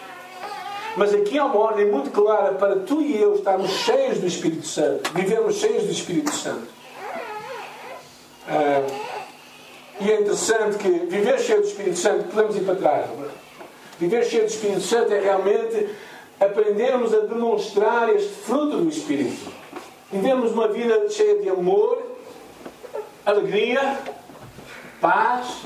Mas 0.97 1.13
aqui 1.13 1.39
há 1.39 1.45
uma 1.45 1.59
ordem 1.59 1.91
muito 1.91 2.11
clara 2.11 2.55
para 2.55 2.77
tu 2.77 3.03
e 3.03 3.21
eu 3.21 3.35
estarmos 3.35 3.71
cheios 3.71 4.19
do 4.19 4.27
Espírito 4.27 4.67
Santo, 4.67 5.13
vivermos 5.13 5.57
cheios 5.57 5.85
do 5.85 5.93
Espírito 5.93 6.33
Santo. 6.33 6.67
Ah, 8.49 8.87
e 10.01 10.11
é 10.11 10.21
interessante 10.21 10.79
que 10.79 10.89
viver 10.89 11.39
cheio 11.39 11.61
do 11.61 11.67
Espírito 11.67 11.99
Santo, 11.99 12.25
podemos 12.25 12.57
ir 12.57 12.65
para 12.65 12.75
trás, 12.77 13.07
não 13.11 13.27
é? 13.27 13.46
Viver 13.99 14.25
cheio 14.25 14.45
do 14.45 14.49
Espírito 14.49 14.81
Santo 14.81 15.13
é 15.13 15.21
realmente 15.21 15.89
aprendermos 16.39 17.15
a 17.15 17.21
demonstrar 17.21 18.15
este 18.15 18.29
fruto 18.29 18.79
do 18.79 18.89
Espírito. 18.89 19.51
Vivemos 20.13 20.53
uma 20.53 20.69
vida 20.69 21.09
cheia 21.09 21.41
de 21.41 21.49
amor, 21.49 22.03
alegria, 23.25 23.99
paz, 25.01 25.63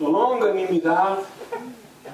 longanimidade, 0.00 1.22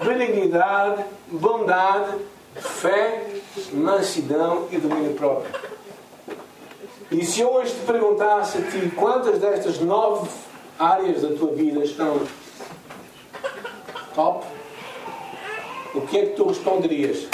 benignidade, 0.04 1.04
bondade, 1.28 2.18
fé, 2.54 3.26
mansidão 3.72 4.68
e 4.70 4.78
domínio 4.78 5.14
próprio. 5.14 5.52
E 7.10 7.24
se 7.24 7.40
eu 7.40 7.52
hoje 7.52 7.72
te 7.72 7.80
perguntasse 7.86 8.58
a 8.58 8.62
ti 8.62 8.90
quantas 8.94 9.38
destas 9.38 9.78
nove 9.80 10.28
áreas 10.78 11.22
da 11.22 11.28
tua 11.28 11.52
vida 11.52 11.84
estão 11.84 12.20
top, 14.14 14.46
o 15.94 16.00
que 16.02 16.18
é 16.18 16.26
que 16.26 16.36
tu 16.36 16.48
responderias? 16.48 17.28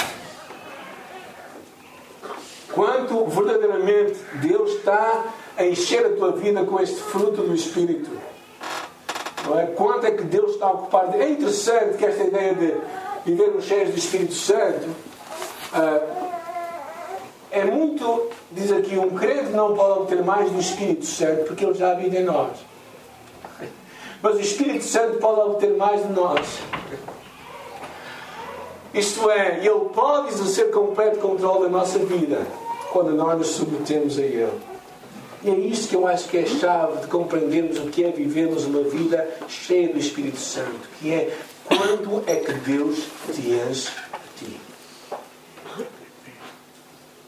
Quanto 2.73 3.25
verdadeiramente 3.25 4.19
Deus 4.35 4.71
está 4.75 5.25
a 5.57 5.65
encher 5.65 6.05
a 6.05 6.09
tua 6.15 6.31
vida 6.31 6.63
com 6.63 6.79
este 6.79 7.01
fruto 7.01 7.41
do 7.41 7.53
Espírito? 7.53 8.09
Não 9.45 9.59
é? 9.59 9.65
Quanto 9.67 10.05
é 10.05 10.11
que 10.11 10.23
Deus 10.23 10.51
está 10.51 10.67
a 10.67 10.71
ocupar? 10.71 11.13
É 11.19 11.29
interessante 11.29 11.97
que 11.97 12.05
esta 12.05 12.23
ideia 12.23 12.55
de 12.55 12.73
vivermos 13.25 13.65
cheios 13.65 13.89
do 13.89 13.97
Espírito 13.97 14.33
Santo 14.33 14.87
uh, 14.87 16.21
é 17.51 17.65
muito, 17.65 18.29
diz 18.51 18.71
aqui, 18.71 18.97
um 18.97 19.09
crente 19.09 19.51
não 19.51 19.75
pode 19.75 19.99
obter 19.99 20.23
mais 20.23 20.49
do 20.49 20.59
Espírito 20.59 21.05
Santo 21.05 21.45
porque 21.47 21.65
ele 21.65 21.73
já 21.73 21.91
habita 21.91 22.17
em 22.17 22.23
nós. 22.23 22.57
Mas 24.21 24.35
o 24.35 24.39
Espírito 24.39 24.85
Santo 24.85 25.17
pode 25.17 25.41
obter 25.41 25.75
mais 25.75 26.01
de 26.01 26.13
nós. 26.13 26.59
Isto 28.93 29.29
é, 29.29 29.65
Ele 29.65 29.89
pode 29.93 30.29
exercer 30.29 30.69
completo 30.71 31.19
controle 31.19 31.63
da 31.63 31.69
nossa 31.69 31.97
vida 31.99 32.45
quando 32.91 33.11
nós 33.11 33.37
nos 33.37 33.47
submetemos 33.47 34.17
a 34.19 34.21
Ele. 34.21 34.51
E 35.43 35.49
é 35.49 35.55
isto 35.55 35.89
que 35.89 35.95
eu 35.95 36.05
acho 36.05 36.27
que 36.27 36.37
é 36.37 36.41
a 36.41 36.45
chave 36.45 37.01
de 37.01 37.07
compreendermos 37.07 37.79
o 37.79 37.87
que 37.87 38.03
é 38.03 38.11
vivermos 38.11 38.65
uma 38.65 38.83
vida 38.83 39.27
cheia 39.47 39.91
do 39.91 39.97
Espírito 39.97 40.37
Santo, 40.37 40.89
que 40.99 41.11
é 41.11 41.35
quando 41.65 42.23
é 42.27 42.35
que 42.35 42.53
Deus 42.53 43.05
te 43.33 43.49
enche 43.49 43.91
a 44.13 44.19
ti. 44.37 44.59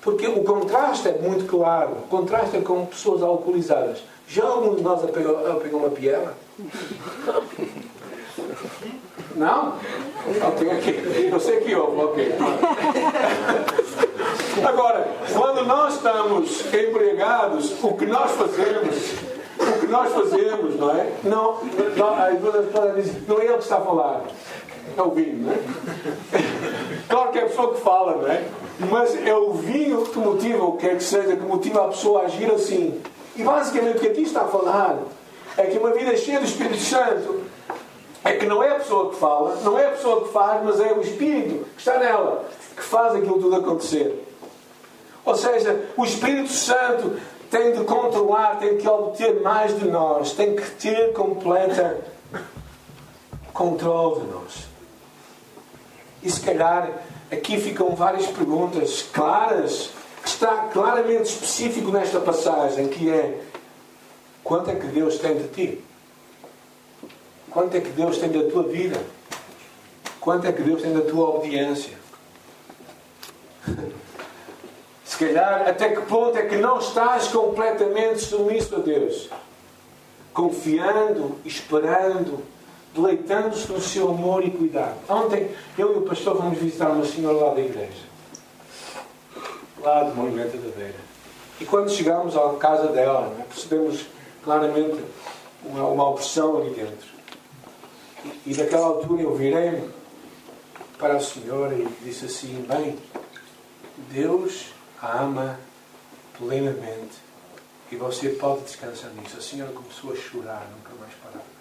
Porque 0.01 0.27
o 0.27 0.43
contraste 0.43 1.07
é 1.07 1.17
muito 1.17 1.45
claro. 1.45 1.93
O 1.93 2.07
contraste 2.07 2.57
é 2.57 2.61
com 2.61 2.85
pessoas 2.85 3.23
alcoolizadas. 3.23 4.03
Já 4.27 4.43
algum 4.43 4.75
de 4.75 4.81
nós 4.81 5.03
apegou, 5.03 5.79
uma 5.79 5.89
piela? 5.89 6.37
Não? 9.35 9.73
Não, 10.39 10.47
aqui. 10.77 11.29
Eu 11.31 11.39
sei 11.39 11.61
que 11.61 11.75
houve, 11.75 12.01
ok. 12.01 12.35
Agora, 14.65 15.07
quando 15.33 15.65
nós 15.65 15.95
estamos 15.95 16.65
embriagados, 16.73 17.83
o 17.83 17.93
que 17.93 18.05
nós 18.05 18.31
fazemos, 18.31 19.13
o 19.59 19.79
que 19.79 19.87
nós 19.87 20.11
fazemos, 20.13 20.79
não 20.79 20.91
é? 20.91 21.11
Não, 21.23 21.59
não, 21.97 22.15
não 22.15 23.39
é 23.41 23.45
ele 23.45 23.53
que 23.53 23.63
está 23.63 23.77
a 23.77 23.81
falar. 23.81 24.21
É 24.95 25.01
o 25.01 25.09
vinho, 25.09 25.37
não 25.43 25.51
é? 25.51 25.57
Claro 27.09 27.31
que 27.31 27.39
é 27.39 27.41
a 27.43 27.45
pessoa 27.47 27.73
que 27.73 27.81
fala, 27.81 28.15
não 28.17 28.27
é? 28.27 28.43
Mas 28.91 29.15
é 29.25 29.35
o 29.35 29.53
vinho 29.53 30.03
que 30.03 30.19
motiva, 30.19 30.63
o 30.63 30.77
que 30.77 30.87
é 30.87 30.95
que 30.95 31.03
seja, 31.03 31.35
que 31.35 31.43
motiva 31.43 31.85
a 31.85 31.87
pessoa 31.89 32.21
a 32.21 32.25
agir 32.25 32.51
assim. 32.51 33.01
E 33.35 33.43
basicamente 33.43 33.97
o 33.97 33.99
que 33.99 34.07
aqui 34.07 34.21
está 34.21 34.41
a 34.41 34.47
falar 34.47 34.99
é 35.57 35.63
que 35.63 35.77
uma 35.77 35.91
vida 35.91 36.15
cheia 36.15 36.39
do 36.39 36.45
Espírito 36.45 36.77
Santo 36.77 37.42
é 38.23 38.33
que 38.33 38.45
não 38.45 38.63
é 38.63 38.71
a 38.71 38.75
pessoa 38.75 39.09
que 39.09 39.17
fala, 39.17 39.55
não 39.63 39.77
é 39.77 39.87
a 39.87 39.91
pessoa 39.91 40.23
que 40.25 40.33
faz, 40.33 40.63
mas 40.63 40.79
é 40.79 40.93
o 40.93 41.01
Espírito 41.01 41.65
que 41.75 41.79
está 41.79 41.97
nela 41.97 42.45
que 42.75 42.83
faz 42.83 43.15
aquilo 43.15 43.39
tudo 43.39 43.55
acontecer. 43.55 44.23
Ou 45.25 45.35
seja, 45.35 45.89
o 45.95 46.03
Espírito 46.03 46.51
Santo 46.51 47.19
tem 47.49 47.73
de 47.73 47.83
controlar, 47.83 48.57
tem 48.57 48.77
que 48.77 48.87
obter 48.87 49.41
mais 49.41 49.77
de 49.79 49.87
nós, 49.87 50.33
tem 50.33 50.55
que 50.55 50.69
ter 50.71 51.13
completa 51.13 52.01
controle 53.53 54.21
de 54.21 54.27
nós. 54.31 54.67
E 56.23 56.31
se 56.31 56.41
calhar 56.41 56.89
aqui 57.31 57.59
ficam 57.59 57.95
várias 57.95 58.25
perguntas 58.27 59.03
claras, 59.13 59.91
que 60.23 60.29
está 60.29 60.69
claramente 60.71 61.25
específico 61.25 61.91
nesta 61.91 62.19
passagem, 62.19 62.87
que 62.87 63.09
é 63.09 63.41
quanto 64.43 64.71
é 64.71 64.75
que 64.75 64.87
Deus 64.87 65.17
tem 65.19 65.35
de 65.35 65.47
ti? 65.49 65.83
Quanto 67.53 67.77
é 67.77 67.81
que 67.81 67.89
Deus 67.89 68.17
tem 68.17 68.31
da 68.31 68.49
tua 68.49 68.63
vida? 68.63 68.99
Quanto 70.19 70.47
é 70.47 70.51
que 70.51 70.63
Deus 70.63 70.81
tem 70.81 70.91
da 70.91 71.01
tua 71.01 71.27
audiência? 71.27 71.93
Se 75.05 75.17
calhar, 75.17 75.69
até 75.69 75.89
que 75.89 76.01
ponto 76.01 76.35
é 76.35 76.41
que 76.47 76.55
não 76.55 76.79
estás 76.79 77.27
completamente 77.27 78.21
submisso 78.21 78.75
a 78.75 78.79
Deus? 78.79 79.29
Confiando, 80.33 81.37
esperando, 81.45 82.43
deleitando-se 82.95 83.71
no 83.71 83.79
seu 83.79 84.09
amor 84.09 84.43
e 84.43 84.49
cuidado. 84.49 84.95
Ontem, 85.07 85.51
eu 85.77 85.93
e 85.93 85.97
o 85.99 86.01
pastor 86.01 86.35
fomos 86.35 86.57
visitar 86.57 86.89
uma 86.89 87.05
senhora 87.05 87.37
lá 87.37 87.53
da 87.53 87.61
igreja. 87.61 88.01
Lá 89.79 90.03
de 90.05 90.15
Moimenta 90.15 90.57
da 90.57 90.75
Beira. 90.75 90.95
E 91.61 91.65
quando 91.65 91.91
chegámos 91.91 92.35
à 92.35 92.55
casa 92.55 92.87
dela, 92.87 93.27
né, 93.27 93.45
percebemos 93.47 94.07
claramente 94.43 94.99
uma, 95.63 95.87
uma 95.87 96.09
opressão 96.09 96.57
ali 96.57 96.71
dentro. 96.71 97.13
E, 98.45 98.55
naquela 98.55 98.87
altura 98.87 99.21
eu 99.21 99.35
virei-me 99.35 99.89
para 100.97 101.17
a 101.17 101.19
senhora 101.19 101.75
e 101.75 101.87
disse 102.01 102.25
assim: 102.25 102.65
Bem, 102.67 102.97
Deus 104.09 104.67
a 105.01 105.23
ama 105.23 105.59
plenamente 106.37 107.21
e 107.91 107.95
você 107.95 108.29
pode 108.29 108.61
descansar 108.61 109.11
nisso. 109.11 109.37
A 109.37 109.41
senhora 109.41 109.71
começou 109.71 110.13
a 110.13 110.15
chorar, 110.15 110.65
nunca 110.75 110.99
mais 110.99 111.13
parava. 111.21 111.53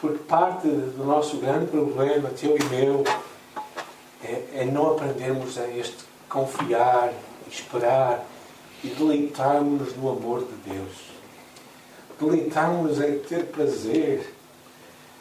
Porque 0.00 0.18
parte 0.24 0.68
do 0.68 1.04
nosso 1.04 1.38
grande 1.38 1.66
problema, 1.66 2.28
teu 2.30 2.56
e 2.56 2.64
meu, 2.64 3.04
é, 4.22 4.62
é 4.62 4.64
não 4.64 4.92
aprendermos 4.92 5.56
a 5.56 5.66
este 5.68 6.04
confiar, 6.28 7.12
esperar 7.50 8.24
e 8.84 8.88
deleitarmos 8.88 9.96
no 9.96 10.10
amor 10.10 10.40
de 10.40 10.70
Deus. 10.70 11.15
Deleitarmos 12.20 13.00
em 13.00 13.18
ter 13.18 13.44
prazer. 13.46 14.34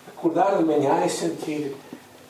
Acordar 0.08 0.58
de 0.58 0.63
manhã 0.63 1.05
e 1.05 1.10
sentir 1.10 1.75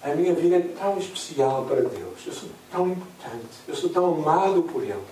a 0.06 0.10
minha 0.10 0.36
vida 0.36 0.58
é 0.58 0.60
tão 0.60 1.00
especial 1.00 1.66
para 1.66 1.82
Deus. 1.82 2.20
Eu 2.28 2.34
sou 2.34 2.50
tão 2.72 2.88
importante. 2.90 3.56
Eu 3.68 3.76
sou 3.76 3.90
tão 3.90 4.14
amado 4.14 4.62
por 4.64 4.84
Ele. 4.84 5.04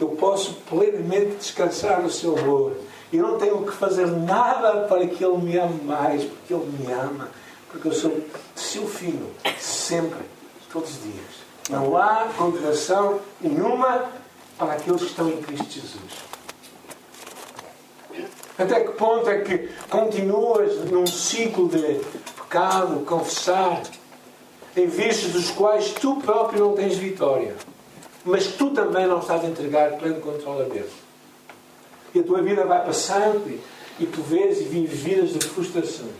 Eu 0.00 0.08
posso 0.08 0.54
plenamente 0.68 1.36
descansar 1.36 2.02
no 2.02 2.10
seu 2.10 2.38
amor. 2.38 2.76
E 3.12 3.18
não 3.18 3.38
tenho 3.38 3.62
que 3.64 3.72
fazer 3.72 4.06
nada 4.06 4.86
para 4.86 5.06
que 5.06 5.22
Ele 5.22 5.36
me 5.36 5.58
ame 5.58 5.82
mais, 5.84 6.24
porque 6.24 6.54
Ele 6.54 6.64
me 6.78 6.92
ama. 6.92 7.28
Porque 7.70 7.88
eu 7.88 7.92
sou 7.92 8.20
seu 8.54 8.86
filho, 8.88 9.30
sempre, 9.58 10.24
todos 10.72 10.90
os 10.90 11.02
dias. 11.02 11.46
Não 11.68 11.96
há 11.96 12.28
condenação 12.38 13.20
nenhuma 13.40 14.10
para 14.56 14.74
aqueles 14.74 15.02
que 15.02 15.08
estão 15.08 15.28
em 15.28 15.42
Cristo 15.42 15.70
Jesus. 15.70 16.25
Até 18.58 18.80
que 18.80 18.92
ponto 18.92 19.28
é 19.28 19.40
que 19.40 19.68
continuas 19.90 20.76
num 20.90 21.06
ciclo 21.06 21.68
de 21.68 22.00
pecado, 22.36 23.04
confessar, 23.04 23.82
em 24.76 24.86
vistos 24.86 25.32
dos 25.32 25.50
quais 25.50 25.92
tu 25.92 26.16
próprio 26.16 26.60
não 26.60 26.74
tens 26.74 26.96
vitória, 26.96 27.54
mas 28.24 28.46
tu 28.48 28.70
também 28.70 29.06
não 29.06 29.20
estás 29.20 29.44
a 29.44 29.48
entregar 29.48 29.96
pleno 29.98 30.20
controle 30.20 30.62
a 30.62 30.68
Deus. 30.68 30.90
E 32.14 32.20
a 32.20 32.22
tua 32.22 32.42
vida 32.42 32.64
vai 32.64 32.84
passando 32.84 33.46
e, 33.48 33.60
e 34.02 34.06
tu 34.06 34.22
vês 34.22 34.60
e 34.60 34.64
vives 34.64 35.00
vidas 35.00 35.32
de 35.32 35.46
frustrações. 35.46 36.10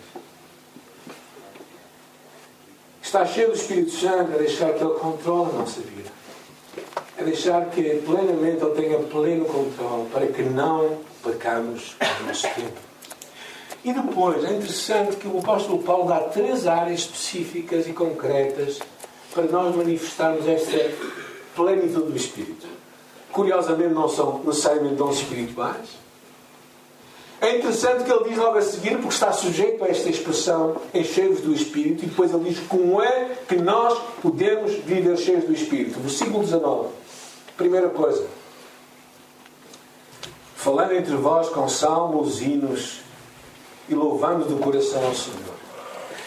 Está 3.03 3.25
cheio 3.25 3.49
do 3.49 3.55
Espírito 3.55 3.93
Santo 3.93 4.35
a 4.35 4.37
deixar 4.37 4.75
que 4.75 4.85
Ele 4.85 4.95
controle 4.95 5.51
a 5.51 5.59
nossa 5.59 5.81
vida. 5.81 6.11
A 7.19 7.23
deixar 7.23 7.71
que 7.71 7.83
plenamente 8.05 8.63
Ele 8.63 8.75
tenha 8.75 8.99
pleno 8.99 9.45
controle 9.47 10.09
para 10.11 10.27
que 10.27 10.43
não 10.43 10.99
pecamos 11.27 11.97
ao 12.01 12.27
nosso 12.27 12.49
tempo. 12.55 12.87
E 13.85 13.93
depois, 13.93 14.45
é 14.45 14.53
interessante 14.53 15.17
que 15.17 15.29
o 15.29 15.39
apóstolo 15.39 15.83
Paulo 15.83 16.09
dá 16.09 16.21
três 16.21 16.67
áreas 16.67 17.01
específicas 17.01 17.87
e 17.87 17.93
concretas 17.93 18.79
para 19.33 19.45
nós 19.45 19.75
manifestarmos 19.77 20.47
esta 20.49 20.91
plenitude 21.55 22.11
do 22.11 22.17
Espírito. 22.17 22.67
Curiosamente, 23.31 23.95
não 23.95 24.09
são 24.09 24.41
necessariamente 24.45 24.95
dons 24.95 25.19
espirituais. 25.19 26.07
É 27.41 27.59
interessante 27.59 28.05
que 28.05 28.11
ele 28.11 28.31
diz 28.31 28.39
logo 28.39 28.57
a 28.57 28.63
seguir, 28.63 28.97
porque 28.97 29.15
está 29.15 29.31
sujeito 29.31 29.85
a 29.85 29.89
esta 29.89 30.09
expressão 30.09 30.77
em 30.95 31.05
cheios 31.05 31.41
do 31.43 31.53
Espírito, 31.53 32.05
e 32.05 32.09
depois 32.09 32.33
ele 32.33 32.49
diz 32.49 32.59
como 32.67 33.03
é 33.03 33.37
que 33.47 33.57
nós 33.57 33.99
podemos 34.23 34.73
viver 34.73 35.17
cheios 35.19 35.45
do 35.45 35.53
Espírito. 35.53 36.01
Versículo 36.01 36.43
19. 36.43 36.89
Primeira 37.57 37.91
coisa. 37.91 38.27
Falando 40.67 40.95
entre 40.95 41.15
vós 41.15 41.49
com 41.51 41.69
salmos, 41.69 42.43
hinos 42.43 42.99
e 43.89 43.95
louvando 43.95 44.47
do 44.47 44.57
coração 44.57 45.01
ao 45.07 45.15
Senhor. 45.15 45.39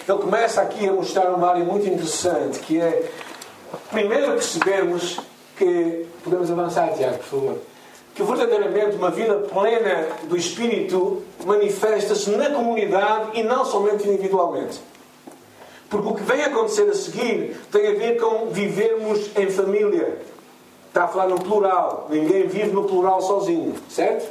Ele 0.07 0.17
começa 0.17 0.61
aqui 0.61 0.87
a 0.87 0.93
mostrar 0.93 1.29
uma 1.31 1.49
área 1.49 1.65
muito 1.65 1.85
interessante, 1.85 2.57
que 2.59 2.79
é, 2.79 3.11
primeiro 3.91 4.27
percebermos 4.27 5.19
que, 5.57 6.05
podemos 6.23 6.49
avançar, 6.49 6.93
Tiago, 6.93 7.17
por 7.17 7.25
favor, 7.25 7.57
que 8.15 8.23
verdadeiramente 8.23 8.95
uma 8.95 9.11
vida 9.11 9.35
plena 9.39 10.07
do 10.29 10.37
Espírito 10.37 11.21
manifesta-se 11.43 12.29
na 12.29 12.49
comunidade 12.49 13.37
e 13.37 13.43
não 13.43 13.65
somente 13.65 14.07
individualmente. 14.07 14.79
Porque 15.89 16.07
o 16.07 16.15
que 16.15 16.23
vem 16.23 16.43
acontecer 16.43 16.89
a 16.89 16.93
seguir 16.93 17.59
tem 17.69 17.87
a 17.87 17.91
ver 17.91 18.17
com 18.17 18.45
vivermos 18.45 19.35
em 19.35 19.49
família. 19.49 20.17
Está 20.89 21.03
a 21.03 21.07
falar 21.07 21.27
no 21.27 21.39
plural. 21.39 22.07
Ninguém 22.09 22.47
vive 22.47 22.71
no 22.71 22.83
plural 22.83 23.21
sozinho, 23.21 23.75
certo? 23.87 24.27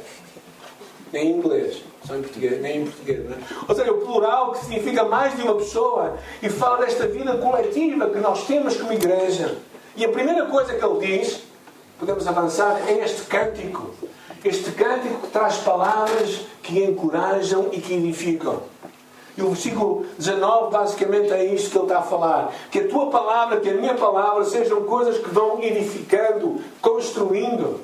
Nem 1.11 1.29
em 1.29 1.37
inglês. 1.37 1.81
Só 2.05 2.15
em 2.15 2.21
português, 2.21 2.61
nem 2.61 2.81
em 2.81 2.85
português, 2.85 3.25
não 3.25 3.35
é? 3.35 3.39
Ou 3.67 3.75
seja, 3.75 3.91
o 3.91 4.01
plural 4.01 4.51
que 4.51 4.59
significa 4.59 5.03
mais 5.05 5.35
de 5.35 5.41
uma 5.41 5.55
pessoa 5.55 6.17
e 6.41 6.49
fala 6.49 6.85
desta 6.85 7.07
vida 7.07 7.37
coletiva 7.37 8.09
que 8.09 8.19
nós 8.19 8.45
temos 8.45 8.75
como 8.75 8.91
igreja. 8.91 9.57
E 9.95 10.03
a 10.03 10.09
primeira 10.09 10.45
coisa 10.47 10.73
que 10.75 10.85
ele 10.85 11.17
diz, 11.17 11.43
podemos 11.97 12.27
avançar, 12.27 12.81
é 12.87 13.03
este 13.05 13.21
cântico. 13.23 13.91
Este 14.43 14.71
cântico 14.71 15.21
que 15.21 15.27
traz 15.27 15.57
palavras 15.57 16.41
que 16.61 16.83
encorajam 16.83 17.69
e 17.71 17.79
que 17.79 17.93
edificam. 17.93 18.61
E 19.37 19.41
o 19.41 19.49
versículo 19.49 20.05
19 20.17 20.71
basicamente 20.71 21.31
é 21.31 21.45
isto 21.45 21.69
que 21.69 21.77
ele 21.77 21.85
está 21.85 21.99
a 21.99 22.01
falar. 22.01 22.53
Que 22.71 22.79
a 22.79 22.87
tua 22.87 23.09
palavra, 23.09 23.59
que 23.59 23.69
a 23.69 23.73
minha 23.73 23.95
palavra 23.95 24.43
sejam 24.45 24.83
coisas 24.83 25.17
que 25.17 25.29
vão 25.29 25.61
edificando, 25.61 26.61
construindo. 26.81 27.79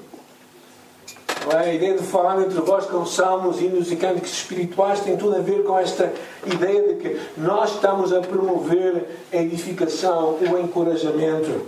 A 1.53 1.71
ideia 1.71 1.95
de 1.95 2.03
falar 2.03 2.41
entre 2.41 2.59
vós 2.59 2.85
com 2.87 3.05
salmos, 3.05 3.61
hinos 3.61 3.91
e 3.91 3.95
cânticos 3.95 4.31
espirituais 4.31 5.01
tem 5.01 5.15
tudo 5.15 5.35
a 5.35 5.39
ver 5.39 5.63
com 5.63 5.77
esta 5.77 6.11
ideia 6.43 6.93
de 6.93 6.95
que 6.95 7.21
nós 7.37 7.75
estamos 7.75 8.11
a 8.11 8.19
promover 8.19 9.05
a 9.31 9.37
edificação, 9.37 10.39
o 10.41 10.57
encorajamento. 10.57 11.67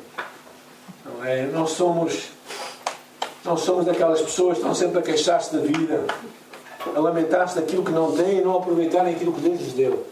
Não 1.05 1.23
é? 1.23 1.43
Nós 1.45 1.71
somos, 1.71 2.29
não 3.45 3.55
somos 3.55 3.85
daquelas 3.85 4.19
pessoas 4.21 4.53
que 4.53 4.61
estão 4.61 4.73
sempre 4.73 4.97
a 4.99 5.01
queixar-se 5.03 5.55
da 5.55 5.61
vida, 5.61 6.05
a 6.95 6.99
lamentar-se 6.99 7.55
daquilo 7.55 7.83
que 7.83 7.91
não 7.91 8.11
têm 8.11 8.39
e 8.39 8.41
não 8.41 8.57
aproveitarem 8.57 9.15
aquilo 9.15 9.33
que 9.33 9.41
Deus 9.41 9.59
lhes 9.59 9.73
deu. 9.73 10.05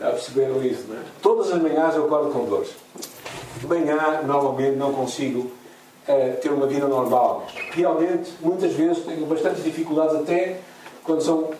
Já 0.00 0.10
perceberam 0.10 0.62
isso, 0.62 0.84
não 0.88 0.96
é? 0.96 1.02
Todas 1.22 1.50
as 1.52 1.60
manhãs 1.60 1.94
eu 1.94 2.04
acordo 2.04 2.30
com 2.30 2.44
dores. 2.44 2.70
De 3.58 3.66
manhã, 3.66 4.22
normalmente, 4.24 4.76
não 4.76 4.92
consigo 4.92 5.50
ter 6.42 6.50
uma 6.50 6.66
vida 6.66 6.86
normal. 6.86 7.46
Realmente, 7.70 8.32
muitas 8.40 8.72
vezes 8.72 9.04
tenho 9.04 9.24
bastantes 9.24 9.64
dificuldades 9.64 10.16
até 10.16 10.60
quando 11.02 11.22
são, 11.22 11.50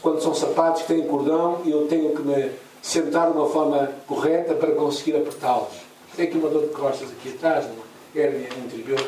quando 0.00 0.22
são 0.22 0.34
sapatos 0.34 0.82
que 0.82 0.88
têm 0.88 1.06
cordão 1.06 1.60
e 1.64 1.70
eu 1.72 1.88
tenho 1.88 2.14
que 2.14 2.22
me 2.22 2.50
sentar 2.80 3.30
de 3.30 3.36
uma 3.36 3.48
forma 3.48 3.90
correta 4.06 4.54
para 4.54 4.72
conseguir 4.72 5.16
apertá-los. 5.16 5.74
Tem 6.16 6.26
aqui 6.26 6.36
uma 6.38 6.48
dor 6.48 6.62
de 6.62 6.68
costas 6.68 7.08
aqui 7.10 7.30
atrás, 7.30 7.64
uma 7.64 7.84
hérnia 8.14 8.48
interior. 8.58 9.00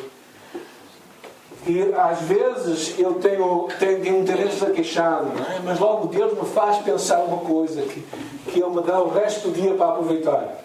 E 1.66 1.94
às 1.94 2.20
vezes 2.22 2.98
eu 2.98 3.14
tenho, 3.14 3.68
tenho, 3.78 4.00
tenho 4.02 4.20
interesse 4.20 4.64
a 4.64 4.70
queixar, 4.70 5.22
é? 5.22 5.60
mas 5.64 5.78
logo 5.78 6.08
Deus 6.08 6.32
me 6.32 6.44
faz 6.48 6.78
pensar 6.78 7.20
uma 7.20 7.38
coisa 7.38 7.82
que, 7.82 8.00
que 8.50 8.60
Ele 8.60 8.70
me 8.70 8.82
dá 8.82 9.00
o 9.00 9.10
resto 9.10 9.48
do 9.48 9.54
dia 9.54 9.74
para 9.74 9.90
aproveitar. 9.90 10.62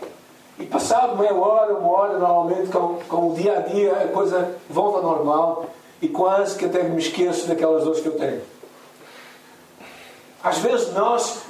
E 0.60 0.66
passado 0.66 1.16
meia 1.16 1.36
hora, 1.36 1.76
uma 1.76 1.92
hora, 1.92 2.18
normalmente, 2.18 2.70
com, 2.72 3.00
com 3.08 3.30
o 3.30 3.36
dia 3.36 3.60
a 3.60 3.62
dia, 3.62 3.94
a 3.94 4.08
coisa 4.08 4.56
volta 4.68 4.98
ao 4.98 5.04
normal 5.04 5.70
e 6.02 6.08
quase 6.08 6.58
que 6.58 6.66
até 6.66 6.82
me 6.82 6.98
esqueço 6.98 7.48
daquelas 7.48 7.84
dores 7.84 8.02
que 8.02 8.08
eu 8.08 8.18
tenho. 8.18 8.42
Às 10.44 10.58
vezes 10.58 10.94
nós 10.94 11.42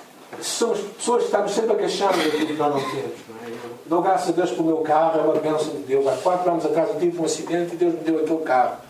somos 0.41 0.79
pessoas 0.79 1.21
que 1.21 1.27
estamos 1.27 1.51
sempre 1.51 1.71
a 1.71 1.75
queixar 1.75 2.12
daquilo 2.15 2.47
que 2.47 2.53
nós 2.53 2.73
não 2.73 2.81
temos. 2.81 3.19
Não 3.29 3.47
é? 3.47 3.57
Dou 3.86 4.01
graças 4.01 4.29
a 4.29 4.31
Deus 4.33 4.51
pelo 4.51 4.65
meu 4.65 4.77
carro, 4.77 5.19
é 5.19 5.23
uma 5.23 5.36
bênção 5.36 5.69
de 5.69 5.83
Deus. 5.83 6.05
Há 6.05 6.17
quatro 6.17 6.51
anos 6.51 6.65
atrás 6.65 6.89
eu 6.89 6.99
tive 6.99 7.21
um 7.21 7.23
acidente 7.23 7.75
e 7.75 7.77
Deus 7.77 7.93
me 7.93 7.99
deu 8.01 8.19
aquele 8.19 8.41
carro. 8.43 8.87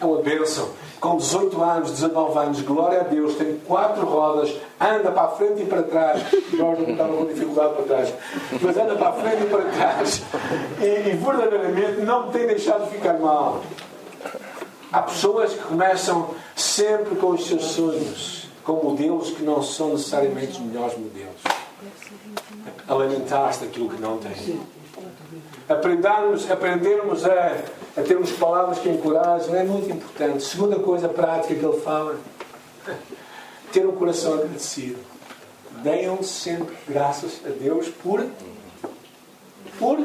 É 0.00 0.04
uma 0.04 0.22
bênção. 0.22 0.70
Com 0.98 1.16
18 1.16 1.62
anos, 1.62 1.90
19 1.90 2.38
anos, 2.38 2.62
glória 2.62 3.00
a 3.00 3.04
Deus, 3.04 3.34
tem 3.34 3.56
quatro 3.66 4.04
rodas, 4.06 4.54
anda 4.80 5.10
para 5.10 5.22
a 5.24 5.28
frente 5.28 5.62
e 5.62 5.66
para 5.66 5.82
trás. 5.82 6.22
Jorge 6.50 6.82
não 6.82 6.90
estava 6.90 7.16
com 7.16 7.26
dificuldade 7.26 7.74
para 7.74 7.84
trás, 7.84 8.14
mas 8.62 8.76
anda 8.76 8.94
para 8.96 9.08
a 9.08 9.12
frente 9.12 9.42
e 9.42 9.46
para 9.46 9.64
trás. 9.64 10.22
E, 10.80 11.08
e 11.10 11.16
verdadeiramente 11.16 12.00
não 12.00 12.30
tem 12.30 12.46
deixado 12.46 12.90
ficar 12.90 13.18
mal. 13.18 13.62
Há 14.92 15.02
pessoas 15.02 15.52
que 15.52 15.62
começam 15.64 16.34
sempre 16.56 17.14
com 17.16 17.30
os 17.30 17.46
seus 17.46 17.64
sonhos, 17.64 18.48
com 18.64 18.82
modelos 18.82 19.30
que 19.30 19.42
não 19.42 19.62
são 19.62 19.90
necessariamente 19.90 20.52
os 20.52 20.58
melhores 20.60 20.98
modelos. 20.98 21.40
A 22.88 22.94
lamentar-se 22.94 23.64
daquilo 23.64 23.88
que 23.88 24.00
não 24.00 24.18
tem. 24.18 24.60
Aprendermos, 25.70 26.50
aprendermos 26.50 27.24
a, 27.24 27.56
a 27.96 28.02
termos 28.02 28.32
palavras 28.32 28.80
que 28.80 28.88
encorajam 28.88 29.54
é 29.54 29.62
muito 29.62 29.88
importante. 29.88 30.42
Segunda 30.42 30.80
coisa 30.80 31.08
prática 31.08 31.54
que 31.54 31.64
ele 31.64 31.80
fala: 31.80 32.18
ter 33.72 33.86
um 33.86 33.92
coração 33.92 34.34
agradecido. 34.34 34.98
Deem 35.84 36.20
sempre 36.24 36.76
graças 36.88 37.40
a 37.46 37.50
Deus 37.50 37.88
por 37.88 38.26
por 39.78 39.96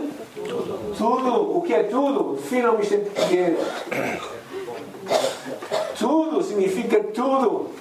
tudo. 0.95 1.58
O 1.58 1.62
que 1.63 1.73
é 1.73 1.84
tudo? 1.84 2.36
Definam 2.36 2.80
isto 2.80 2.93
em 2.93 2.99
português. 2.99 3.58
Tudo 5.97 6.43
significa 6.43 7.04
tudo. 7.06 7.71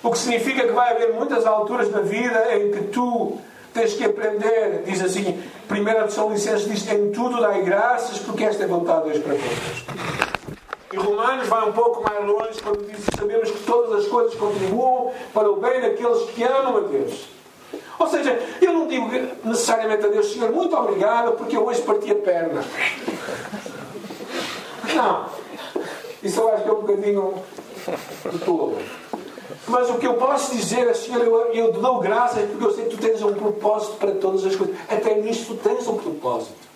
O 0.00 0.10
que 0.12 0.18
significa 0.18 0.62
que 0.64 0.72
vai 0.72 0.92
haver 0.92 1.12
muitas 1.12 1.44
alturas 1.44 1.90
na 1.90 2.00
vida 2.00 2.56
em 2.56 2.70
que 2.70 2.84
tu 2.84 3.38
tens 3.76 3.92
que 3.92 4.04
aprender, 4.04 4.82
diz 4.86 5.02
assim, 5.02 5.38
1 5.70 5.84
Tessalonicenses 6.06 6.66
diz, 6.66 6.90
em 6.90 7.10
tudo 7.10 7.40
dai 7.40 7.62
graças, 7.62 8.18
porque 8.18 8.44
esta 8.44 8.64
é 8.64 8.66
vontade 8.66 9.12
de 9.12 9.18
Deus 9.18 9.24
para 9.24 9.34
todos. 9.34 10.56
E 10.92 10.96
Romanos 10.96 11.46
vai 11.48 11.68
um 11.68 11.72
pouco 11.72 12.02
mais 12.02 12.24
longe 12.24 12.62
quando 12.62 12.86
diz 12.90 13.04
sabemos 13.18 13.50
que 13.50 13.62
todas 13.64 14.04
as 14.04 14.08
coisas 14.08 14.34
contribuam 14.36 15.12
para 15.34 15.50
o 15.50 15.56
bem 15.56 15.80
daqueles 15.80 16.30
que 16.30 16.42
amam 16.42 16.78
a 16.78 16.80
Deus. 16.80 17.28
Ou 17.98 18.06
seja, 18.06 18.38
eu 18.62 18.72
não 18.72 18.88
digo 18.88 19.10
necessariamente 19.44 20.06
a 20.06 20.08
Deus, 20.08 20.32
Senhor, 20.32 20.50
muito 20.52 20.74
obrigado, 20.74 21.32
porque 21.32 21.56
eu 21.56 21.66
hoje 21.66 21.82
parti 21.82 22.10
a 22.12 22.14
perna. 22.14 22.64
Não. 24.94 25.26
Isso 26.22 26.40
eu 26.40 26.48
acho 26.54 26.62
que 26.62 26.68
é 26.68 26.72
um 26.72 26.80
bocadinho 26.80 27.34
de 28.32 28.38
todo. 28.38 28.78
Mas 29.66 29.90
o 29.90 29.94
que 29.94 30.06
eu 30.06 30.14
posso 30.14 30.54
dizer 30.54 30.86
é, 30.88 30.94
Senhor, 30.94 31.22
eu, 31.22 31.52
eu 31.52 31.72
dou 31.72 32.00
graças 32.00 32.48
porque 32.50 32.64
eu 32.64 32.74
sei 32.74 32.84
que 32.86 32.96
tu 32.96 33.02
tens 33.02 33.22
um 33.22 33.32
propósito 33.34 33.96
para 33.96 34.12
todas 34.12 34.44
as 34.44 34.54
coisas. 34.56 34.76
Até 34.88 35.14
nisto 35.16 35.54
tu 35.54 35.56
tens 35.56 35.86
um 35.86 35.96
propósito. 35.96 36.66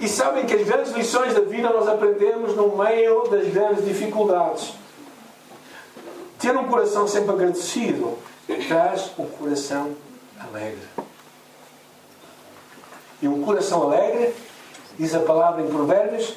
E 0.00 0.08
sabem 0.08 0.44
que 0.44 0.54
as 0.54 0.66
grandes 0.66 0.92
lições 0.92 1.34
da 1.34 1.40
vida 1.40 1.70
nós 1.70 1.88
aprendemos 1.88 2.54
no 2.56 2.76
meio 2.76 3.24
das 3.28 3.48
grandes 3.48 3.84
dificuldades. 3.84 4.74
Ter 6.38 6.56
um 6.56 6.64
coração 6.64 7.06
sempre 7.06 7.30
agradecido 7.30 8.18
traz 8.68 9.10
um 9.18 9.26
coração 9.26 9.92
alegre. 10.38 10.86
E 13.22 13.28
um 13.28 13.42
coração 13.42 13.84
alegre, 13.84 14.34
diz 14.98 15.14
a 15.14 15.20
palavra 15.20 15.62
em 15.62 15.68
Provérbios, 15.68 16.34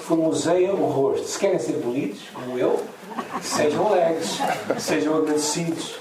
formoseia 0.00 0.72
o 0.72 0.86
rosto. 0.86 1.26
Se 1.26 1.38
querem 1.38 1.58
ser 1.58 1.78
bonitos, 1.78 2.20
como 2.32 2.58
eu, 2.58 2.80
sejam 3.42 3.86
alegres, 3.86 4.38
sejam 4.78 5.16
agradecidos. 5.16 5.96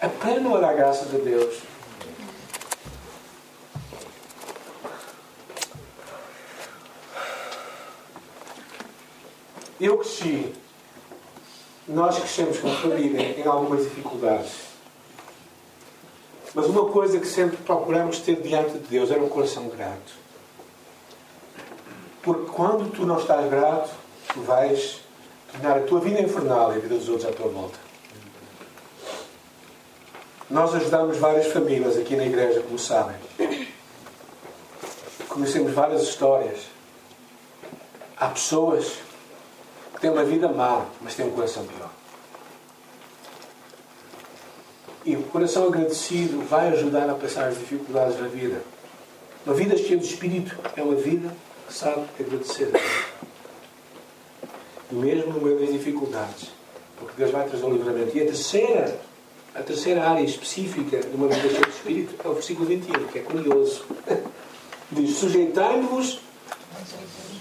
Aprendam 0.00 0.56
a 0.56 0.60
dar 0.60 0.74
graças 0.74 1.14
a 1.14 1.18
Deus. 1.18 1.58
Eu 9.78 9.98
cresci, 9.98 10.54
nós 11.86 12.18
crescemos 12.18 12.58
com 12.58 12.70
família 12.76 13.38
em 13.38 13.46
algumas 13.46 13.84
dificuldades. 13.84 14.52
Mas 16.54 16.66
uma 16.66 16.86
coisa 16.86 17.20
que 17.20 17.26
sempre 17.26 17.58
procuramos 17.58 18.18
ter 18.20 18.40
diante 18.40 18.72
de 18.72 18.88
Deus 18.88 19.10
era 19.10 19.22
um 19.22 19.28
coração 19.28 19.68
grato. 19.68 20.12
Porque 22.22 22.50
quando 22.50 22.90
tu 22.90 23.04
não 23.04 23.18
estás 23.18 23.48
grato, 23.50 23.90
tu 24.32 24.40
vais 24.40 25.05
tornar 25.52 25.78
a 25.78 25.82
tua 25.82 26.00
vida 26.00 26.20
infernal 26.20 26.72
e 26.72 26.76
a 26.76 26.78
vida 26.78 26.94
dos 26.94 27.08
outros 27.08 27.28
à 27.28 27.32
tua 27.32 27.48
volta. 27.48 27.78
Nós 30.48 30.74
ajudamos 30.74 31.16
várias 31.18 31.48
famílias 31.48 31.96
aqui 31.98 32.14
na 32.14 32.24
igreja, 32.24 32.62
como 32.62 32.78
sabem. 32.78 33.16
Conhecemos 35.28 35.72
várias 35.72 36.02
histórias. 36.02 36.60
Há 38.16 38.28
pessoas 38.28 38.98
que 39.94 40.00
têm 40.00 40.10
uma 40.10 40.24
vida 40.24 40.48
má, 40.48 40.86
mas 41.00 41.14
têm 41.14 41.26
um 41.26 41.32
coração 41.32 41.66
pior. 41.66 41.90
E 45.04 45.16
o 45.16 45.22
coração 45.24 45.66
agradecido 45.66 46.42
vai 46.48 46.68
ajudar 46.68 47.10
a 47.10 47.14
passar 47.14 47.48
as 47.48 47.58
dificuldades 47.58 48.16
da 48.16 48.26
vida. 48.26 48.62
Uma 49.44 49.54
vida 49.54 49.76
cheia 49.76 49.96
de 49.96 50.06
espírito 50.06 50.56
é 50.76 50.82
uma 50.82 50.96
vida 50.96 51.32
sabe 51.68 52.06
agradecer. 52.18 52.72
Mesmo 54.90 55.32
no 55.32 55.40
meio 55.40 55.58
das 55.58 55.72
dificuldades. 55.72 56.50
Porque 56.98 57.14
Deus 57.16 57.30
vai 57.30 57.46
trazer 57.48 57.64
um 57.64 57.72
livramento. 57.72 58.16
E 58.16 58.22
a 58.22 58.26
terceira, 58.26 59.00
a 59.54 59.62
terceira 59.62 60.08
área 60.08 60.22
específica 60.22 61.00
de 61.00 61.14
uma 61.14 61.28
vida 61.28 61.48
cheia 61.48 61.62
de 61.62 61.70
Espírito 61.70 62.14
é 62.24 62.28
o 62.28 62.34
versículo 62.34 62.66
21, 62.66 63.06
que 63.08 63.18
é 63.18 63.22
curioso. 63.22 63.84
Diz: 64.90 65.16
Sujeitai-vos 65.16 66.20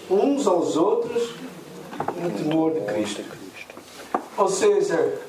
uns 0.10 0.48
aos 0.48 0.76
outros 0.76 1.36
no 2.22 2.30
temor 2.32 2.74
de 2.74 2.82
Cristo. 2.82 3.24
Ou 4.38 4.50
seja, 4.50 5.22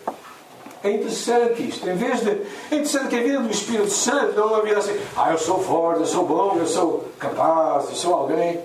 é 0.83 0.91
interessante 0.91 1.69
isto. 1.69 1.89
Em 1.89 1.97
vez 1.97 2.21
de. 2.21 2.31
É 2.31 2.75
interessante 2.75 3.09
que 3.09 3.17
a 3.17 3.23
vida 3.23 3.41
do 3.41 3.51
Espírito 3.51 3.91
Santo 3.91 4.35
não 4.37 4.45
é 4.45 4.53
uma 4.55 4.63
vida 4.63 4.79
assim, 4.79 4.99
ah, 5.17 5.33
eu 5.33 5.39
sou 5.39 5.63
forte, 5.63 6.01
eu 6.01 6.07
sou 6.07 6.27
bom, 6.27 6.57
eu 6.59 6.67
sou 6.67 7.05
capaz, 7.19 7.89
eu 7.89 7.95
sou 7.95 8.15
alguém. 8.15 8.61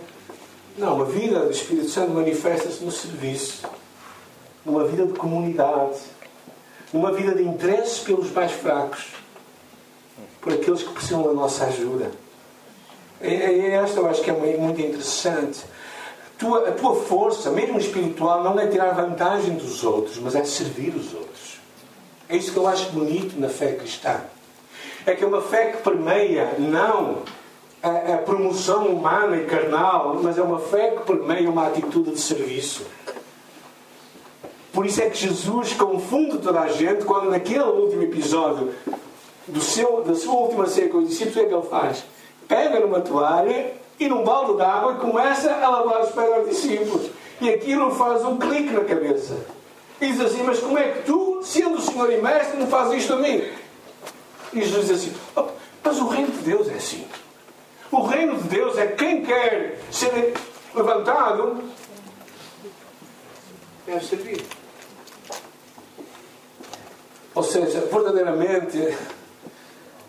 Não, 0.78 1.02
a 1.02 1.06
vida 1.06 1.40
do 1.42 1.52
Espírito 1.52 1.90
Santo 1.90 2.12
manifesta-se 2.12 2.84
no 2.84 2.92
serviço, 2.92 3.64
numa 4.66 4.86
vida 4.86 5.06
de 5.06 5.14
comunidade, 5.14 6.00
numa 6.94 7.12
vida 7.12 7.36
de 7.36 7.44
interesse 7.44 8.02
pelos 8.02 8.32
mais 8.32 8.52
fracos, 8.54 9.08
por 10.40 10.54
aqueles 10.54 10.82
que 10.82 10.94
precisam 10.94 11.24
da 11.24 11.34
nossa 11.34 11.66
ajuda. 11.66 12.12
E 13.22 13.34
esta 13.34 14.00
eu 14.00 14.08
acho 14.08 14.22
que 14.22 14.32
é 14.32 14.34
muito 14.34 14.82
interessante. 14.82 15.60
A 16.68 16.72
tua 16.72 16.96
força, 16.96 17.52
mesmo 17.52 17.78
espiritual, 17.78 18.44
não 18.44 18.60
é 18.60 18.66
tirar 18.66 18.92
vantagem 18.94 19.56
dos 19.56 19.84
outros, 19.84 20.18
mas 20.18 20.36
é 20.36 20.44
servir 20.44 20.96
os 20.96 21.14
outros. 21.14 21.60
É 22.28 22.36
isso 22.36 22.52
que 22.52 22.58
eu 22.58 22.66
acho 22.66 22.90
bonito 22.92 23.40
na 23.40 23.50
fé 23.50 23.74
cristã. 23.74 24.22
É 25.06 25.14
que 25.14 25.24
é 25.24 25.28
uma 25.28 25.42
fé 25.42 25.74
que 25.74 25.84
permeia 25.84 26.56
não 26.58 27.24
a, 27.84 28.16
a, 28.16 28.18
promoção 28.20 28.88
humana 28.88 29.38
e 29.38 29.46
carnal, 29.46 30.20
mas 30.22 30.38
é 30.38 30.42
uma 30.42 30.60
fé 30.60 30.92
que 30.92 31.04
permeia 31.04 31.50
uma 31.50 31.68
atitude 31.68 32.12
de 32.12 32.20
serviço. 32.20 32.86
Por 34.72 34.86
isso 34.86 35.02
é 35.02 35.10
que 35.10 35.18
Jesus 35.18 35.74
confunde 35.74 36.38
toda 36.38 36.62
a 36.62 36.70
gente 36.70 37.04
quando 37.04 37.30
naquele 37.30 37.64
último 37.64 38.04
episódio 38.04 38.74
do 39.48 39.60
seu, 39.60 40.02
da 40.02 40.16
sua 40.16 40.34
última 40.34 40.66
ceia 40.68 40.90
com 40.90 41.00
os 41.00 41.10
discípulos, 41.10 41.36
o 41.36 41.40
que 41.40 41.46
é 41.46 41.50
que 41.50 41.54
ele 41.54 41.68
faz? 41.68 42.04
Pega 42.48 42.80
numa 42.80 43.02
toalha 43.02 43.74
e 44.00 44.08
num 44.08 44.24
balde 44.24 44.56
de 44.56 44.62
água 44.62 44.94
e 44.94 44.96
começa 44.98 45.54
a 45.54 45.70
lavar 45.70 46.02
os 46.02 46.12
pés 46.12 46.36
dos 46.36 46.50
discípulos. 46.50 47.10
E 47.42 47.50
aquilo 47.50 47.92
faz 47.92 48.24
um 48.24 48.38
clique 48.38 48.72
na 48.72 48.84
cabeça. 48.84 49.36
E 50.00 50.08
diz 50.08 50.22
assim, 50.22 50.44
mas 50.44 50.60
como 50.60 50.78
é 50.78 50.90
que 50.90 51.04
tu, 51.04 51.42
sendo 51.44 51.76
o 51.78 51.82
Senhor 51.82 52.12
e 52.12 52.22
Mestre, 52.22 52.58
não 52.58 52.68
fazes 52.68 53.04
isto 53.04 53.14
a 53.14 53.18
mim? 53.18 53.44
E 54.54 54.62
Jesus 54.62 54.88
diz 54.88 54.98
assim, 54.98 55.14
oh, 55.36 55.46
mas 55.84 56.00
o 56.00 56.08
reino 56.08 56.32
de 56.32 56.40
Deus 56.40 56.70
é 56.70 56.74
assim. 56.74 57.06
O 57.92 58.04
reino 58.04 58.38
de 58.42 58.48
Deus 58.48 58.78
é 58.78 58.88
quem 58.88 59.24
quer 59.24 59.78
ser 59.92 60.34
levantado 60.74 61.62
é 63.86 64.00
servir. 64.00 64.46
Ou 67.36 67.44
seja, 67.44 67.82
verdadeiramente, 67.82 68.98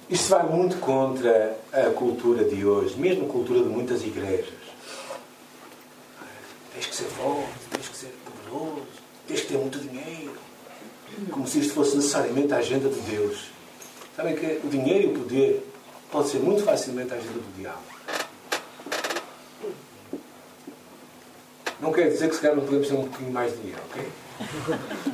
isto 0.09 0.29
vai 0.29 0.45
muito 0.45 0.77
contra 0.77 1.59
a 1.73 1.91
cultura 1.91 2.45
de 2.45 2.65
hoje, 2.65 2.97
mesmo 2.97 3.27
a 3.27 3.29
cultura 3.29 3.61
de 3.61 3.69
muitas 3.69 4.03
igrejas. 4.03 4.55
Tens 6.75 6.87
que 6.87 6.95
ser 6.95 7.05
forte, 7.05 7.49
tens 7.71 7.89
que 7.89 7.97
ser 7.97 8.15
poderoso, 8.25 8.87
tens 9.27 9.41
que 9.41 9.47
ter 9.49 9.59
muito 9.59 9.79
dinheiro. 9.79 10.37
Como 11.31 11.47
se 11.49 11.59
isto 11.59 11.75
fosse 11.75 11.97
necessariamente 11.97 12.55
a 12.55 12.59
agenda 12.59 12.89
de 12.89 13.01
Deus. 13.01 13.51
Sabem 14.17 14.37
que 14.37 14.61
o 14.65 14.69
dinheiro 14.69 15.09
e 15.09 15.17
o 15.17 15.19
poder 15.19 15.72
pode 16.13 16.29
ser 16.29 16.39
muito 16.39 16.63
facilmente 16.63 17.13
a 17.13 17.17
agenda 17.17 17.33
do 17.33 17.57
diabo. 17.57 17.81
Não 21.81 21.91
quer 21.91 22.11
dizer 22.11 22.29
que 22.29 22.37
se 22.37 22.41
calhar 22.41 22.57
não 22.57 22.65
podemos 22.65 22.87
ter 22.87 22.95
um 22.95 23.09
pouquinho 23.09 23.33
mais 23.33 23.53
de 23.53 23.59
dinheiro, 23.59 23.81
ok? 23.91 24.09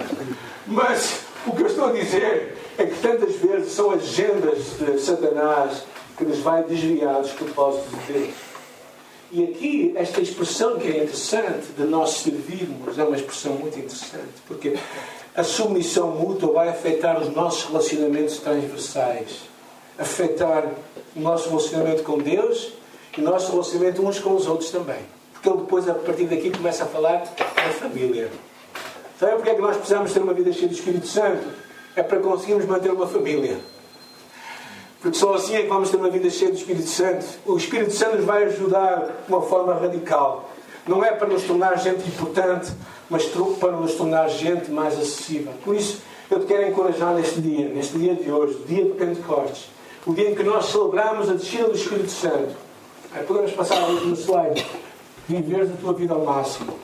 Mas 0.67 1.21
o 1.47 1.53
que 1.53 1.63
eu 1.63 1.67
estou 1.67 1.87
a 1.87 1.93
dizer 1.93 2.59
é 2.77 2.85
que 2.85 3.01
tantas 3.01 3.37
vezes 3.37 3.73
são 3.73 3.93
agendas 3.93 4.59
de 4.79 4.99
Satanás 5.01 5.85
que 6.17 6.25
nos 6.25 6.41
vai 6.41 6.65
desviar 6.65 7.23
dos 7.23 7.33
propósitos 7.33 7.91
de 8.07 8.13
Deus. 8.13 8.35
E 9.31 9.45
aqui, 9.45 9.93
esta 9.95 10.21
expressão 10.21 10.79
que 10.79 10.89
é 10.89 11.05
interessante 11.05 11.69
de 11.77 11.85
nós 11.85 12.11
servirmos 12.11 12.99
é 12.99 13.05
uma 13.05 13.17
expressão 13.17 13.53
muito 13.53 13.79
interessante, 13.79 14.35
porque 14.47 14.77
a 15.35 15.45
submissão 15.45 16.11
mútua 16.11 16.53
vai 16.53 16.69
afetar 16.69 17.21
os 17.21 17.35
nossos 17.35 17.65
relacionamentos 17.65 18.39
transversais, 18.39 19.43
afetar 19.99 20.65
o 21.17 21.21
nosso 21.21 21.49
relacionamento 21.49 22.03
com 22.03 22.19
Deus 22.19 22.73
e 23.17 23.21
o 23.21 23.25
nosso 23.25 23.51
relacionamento 23.51 24.07
uns 24.07 24.21
com 24.21 24.35
os 24.35 24.47
outros 24.47 24.71
também. 24.71 25.01
Porque 25.33 25.49
ele 25.49 25.59
depois, 25.59 25.89
a 25.89 25.95
partir 25.95 26.25
daqui, 26.25 26.51
começa 26.51 26.85
a 26.85 26.87
falar 26.87 27.25
da 27.37 27.71
família. 27.73 28.31
Sabe 29.19 29.35
porque 29.35 29.51
é 29.51 29.55
que 29.55 29.61
nós 29.61 29.77
precisamos 29.77 30.13
ter 30.13 30.21
uma 30.21 30.33
vida 30.35 30.53
cheia 30.53 30.69
do 30.69 30.75
Espírito 30.75 31.07
Santo? 31.07 31.47
É 31.97 32.03
para 32.03 32.19
conseguirmos 32.21 32.67
manter 32.67 32.91
uma 32.93 33.07
família. 33.07 33.59
Porque 35.01 35.17
só 35.17 35.35
assim 35.35 35.55
é 35.55 35.63
que 35.63 35.69
vamos 35.69 35.91
ter 35.91 35.97
uma 35.97 36.11
vida 36.11 36.29
cheia 36.31 36.51
do 36.51 36.57
Espírito 36.57 36.89
Santo. 36.89 37.25
O 37.47 37.57
Espírito 37.57 37.93
Santo 37.93 38.17
nos 38.17 38.25
vai 38.25 38.45
ajudar 38.45 39.23
de 39.27 39.33
uma 39.33 39.43
forma 39.43 39.75
radical. 39.75 40.51
Não 40.87 41.05
é 41.05 41.13
para 41.13 41.29
nos 41.29 41.43
tornar 41.45 41.77
gente 41.79 42.09
importante, 42.09 42.73
mas 43.11 43.25
para 43.61 43.73
nos 43.73 43.95
tornar 43.95 44.29
gente 44.29 44.71
mais 44.71 44.95
acessível. 44.95 45.53
Por 45.65 45.75
isso, 45.77 46.01
eu 46.31 46.41
te 46.41 46.47
quero 46.47 46.69
encorajar 46.69 47.15
neste 47.15 47.41
dia, 47.41 47.69
neste 47.69 47.99
dia 47.99 48.15
de 48.15 48.31
hoje, 48.31 48.63
dia 48.67 48.85
de 48.85 48.91
Pentecostes, 48.93 49.69
o 50.09 50.15
dia 50.15 50.31
em 50.31 50.35
que 50.35 50.43
nós 50.43 50.65
celebramos 50.65 51.29
a 51.29 51.35
descida 51.35 51.69
do 51.69 51.75
Espírito 51.75 52.11
Santo. 52.11 52.57
Podemos 53.27 53.53
passar 53.53 53.91
último 53.91 54.17
slide. 54.17 54.67
Viveres 55.29 55.71
a 55.71 55.77
tua 55.77 55.93
vida 55.93 56.15
ao 56.15 56.25
máximo. 56.25 56.79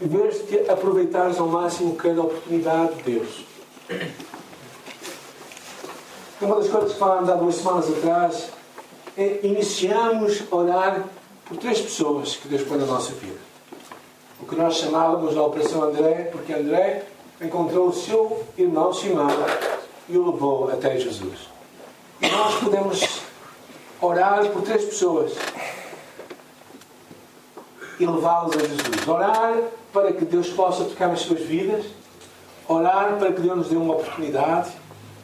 Viveres 0.00 0.42
que 0.42 0.60
aproveitares 0.70 1.40
ao 1.40 1.48
máximo 1.48 1.96
cada 1.96 2.22
oportunidade 2.22 2.94
de 2.94 3.02
Deus. 3.02 3.44
Uma 6.40 6.54
das 6.54 6.68
coisas 6.68 6.92
que 6.92 6.98
falámos 7.00 7.28
há 7.28 7.34
duas 7.34 7.56
semanas 7.56 7.88
atrás 7.90 8.50
é 9.16 9.40
iniciamos 9.42 10.44
a 10.48 10.54
orar 10.54 11.04
por 11.46 11.56
três 11.56 11.80
pessoas 11.80 12.36
que 12.36 12.46
Deus 12.46 12.62
põe 12.62 12.78
na 12.78 12.86
nossa 12.86 13.10
vida. 13.14 13.40
O 14.40 14.46
que 14.46 14.54
nós 14.54 14.76
chamávamos 14.76 15.36
a 15.36 15.42
Operação 15.42 15.82
André, 15.82 16.28
porque 16.30 16.52
André 16.52 17.06
encontrou 17.40 17.88
o 17.88 17.92
seu 17.92 18.46
irmão 18.56 18.92
Simão 18.92 19.26
e 20.08 20.16
o 20.16 20.30
levou 20.30 20.70
até 20.70 20.96
Jesus. 20.96 21.57
Nós 22.20 22.54
podemos 22.56 23.20
orar 24.00 24.48
por 24.50 24.62
três 24.62 24.84
pessoas 24.84 25.32
e 27.98 28.06
levá-los 28.06 28.56
a 28.56 28.60
Jesus. 28.60 29.08
Orar 29.08 29.56
para 29.92 30.12
que 30.12 30.24
Deus 30.24 30.48
possa 30.50 30.84
tocar 30.84 31.08
nas 31.08 31.20
suas 31.20 31.40
vidas, 31.40 31.84
orar 32.66 33.16
para 33.18 33.32
que 33.32 33.40
Deus 33.40 33.56
nos 33.56 33.68
dê 33.68 33.76
uma 33.76 33.94
oportunidade 33.94 34.72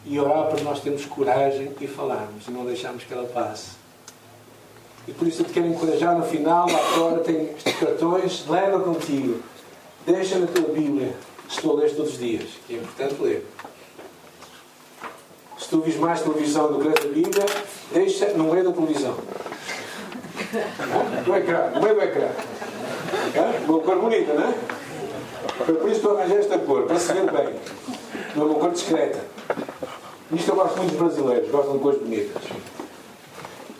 e 0.04 0.18
orar 0.18 0.46
para 0.46 0.62
nós 0.62 0.80
termos 0.80 1.04
coragem 1.06 1.72
e 1.80 1.86
falarmos 1.86 2.46
e 2.46 2.50
não 2.50 2.64
deixarmos 2.64 3.04
que 3.04 3.12
ela 3.12 3.26
passe. 3.26 3.72
E 5.06 5.12
por 5.12 5.26
isso 5.28 5.42
eu 5.42 5.46
te 5.46 5.52
quero 5.52 5.66
encorajar 5.66 6.16
no 6.16 6.24
final, 6.24 6.70
lá 6.70 6.78
fora 6.78 7.18
tem 7.20 7.50
estes 7.50 7.76
cartões, 7.76 8.46
leva 8.48 8.80
contigo. 8.80 9.40
Deixa 10.06 10.38
na 10.38 10.46
tua 10.46 10.68
Bíblia, 10.72 11.14
tu 11.60 11.70
a 11.70 11.74
lês 11.74 11.92
todos 11.92 12.12
os 12.12 12.18
dias, 12.18 12.48
que 12.66 12.74
é 12.74 12.78
importante 12.78 13.20
ler. 13.20 13.46
Se 15.64 15.70
tu 15.70 15.80
vis 15.80 15.96
mais 15.96 16.20
televisão 16.20 16.70
do 16.70 16.78
que 16.78 16.88
ler 16.88 16.98
a 16.98 17.08
Bíblia, 17.08 17.46
deixa 17.90 18.26
no 18.34 18.52
meio 18.52 18.64
da 18.64 18.72
televisão. 18.72 19.16
No 21.26 21.36
ecrã, 21.36 21.70
no 21.70 21.80
meio 21.80 21.94
do 21.94 22.02
ecrã. 22.02 22.28
Uma 23.66 23.78
cor 23.80 23.98
bonita, 23.98 24.34
não 24.34 24.42
é? 24.42 24.54
Foi 25.64 25.74
por 25.76 25.88
isso 25.88 26.00
que 26.00 26.06
tu 26.06 26.14
arranjei 26.14 26.38
esta 26.38 26.58
cor, 26.58 26.82
para 26.82 26.98
se 26.98 27.14
ver 27.14 27.32
bem. 27.32 27.54
Não 28.36 28.42
é 28.42 28.46
uma 28.46 28.58
cor 28.58 28.72
discreta. 28.72 29.24
Isto 30.30 30.50
eu 30.50 30.54
gosto 30.54 30.76
muito 30.76 30.90
dos 30.90 31.00
brasileiros, 31.00 31.50
gostam 31.50 31.72
de 31.72 31.78
cores 31.78 31.98
bonitas. 31.98 32.42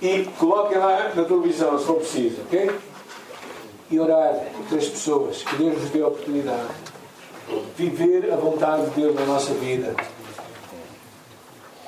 E 0.01 0.24
coloquem 0.39 0.78
lá 0.78 1.12
na 1.14 1.24
televisão, 1.24 1.78
se 1.78 1.85
for 1.85 1.97
preciso, 1.97 2.41
ok? 2.47 2.70
E 3.91 4.01
orar 4.01 4.37
por 4.57 4.66
três 4.70 4.89
pessoas, 4.89 5.43
que 5.43 5.57
Deus 5.57 5.82
nos 5.82 5.91
dê 5.91 6.01
a 6.01 6.09
oportunidade. 6.09 6.68
Viver 7.76 8.32
a 8.32 8.37
vontade 8.37 8.87
de 8.87 9.03
Deus 9.03 9.14
na 9.14 9.26
nossa 9.26 9.53
vida. 9.53 9.95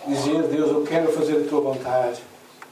Dizer, 0.07 0.42
Deus, 0.44 0.70
eu 0.70 0.84
quero 0.84 1.12
fazer 1.12 1.44
a 1.44 1.48
tua 1.48 1.61
vontade. 1.61 2.22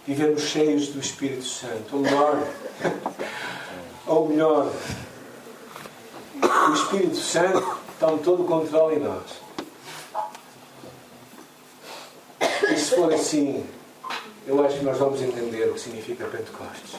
Vivermos 0.06 0.42
cheios 0.42 0.88
do 0.88 1.00
Espírito 1.00 1.44
Santo. 1.44 1.96
Ou 1.96 2.00
melhor, 2.00 2.46
ou 4.06 4.28
melhor, 4.28 4.72
o 6.68 6.72
Espírito 6.72 7.16
Santo 7.16 7.78
toma 7.98 8.18
todo 8.18 8.42
o 8.42 8.46
controle 8.46 8.96
em 8.96 9.00
nós. 9.00 9.44
E 12.70 12.76
se 12.76 12.94
for 12.94 13.12
assim, 13.12 13.66
eu 14.46 14.64
acho 14.64 14.78
que 14.78 14.84
nós 14.84 14.98
vamos 14.98 15.20
entender 15.20 15.68
o 15.68 15.74
que 15.74 15.80
significa 15.80 16.26
Pentecostes. 16.26 16.96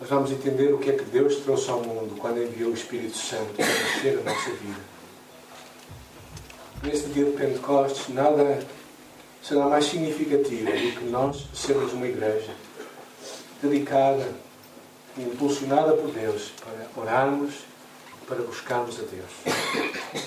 Nós 0.00 0.08
vamos 0.08 0.30
entender 0.30 0.72
o 0.72 0.78
que 0.78 0.90
é 0.90 0.92
que 0.94 1.04
Deus 1.04 1.36
trouxe 1.36 1.68
ao 1.68 1.80
mundo 1.80 2.18
quando 2.18 2.42
enviou 2.42 2.70
o 2.70 2.74
Espírito 2.74 3.18
Santo 3.18 3.52
para 3.54 3.66
mexer 3.66 4.18
a 4.18 4.22
nossa 4.22 4.50
vida. 4.50 4.99
Neste 6.82 7.10
dia 7.10 7.26
de 7.26 7.32
Pentecostes, 7.32 8.08
nada 8.08 8.58
será 9.42 9.66
mais 9.66 9.84
significativo 9.84 10.64
do 10.64 10.98
que 10.98 11.04
nós 11.10 11.46
sermos 11.52 11.92
uma 11.92 12.06
igreja 12.06 12.54
dedicada 13.62 14.26
e 15.18 15.22
impulsionada 15.22 15.92
por 15.92 16.10
Deus 16.10 16.52
para 16.64 17.02
orarmos, 17.02 17.54
para 18.26 18.36
buscarmos 18.36 18.98
a 18.98 19.02
Deus. 19.02 20.24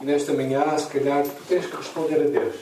E 0.00 0.04
nesta 0.04 0.32
manhã, 0.32 0.78
se 0.78 0.86
calhar, 0.86 1.22
tu 1.24 1.42
tens 1.46 1.66
que 1.66 1.76
responder 1.76 2.22
a 2.22 2.30
Deus. 2.30 2.54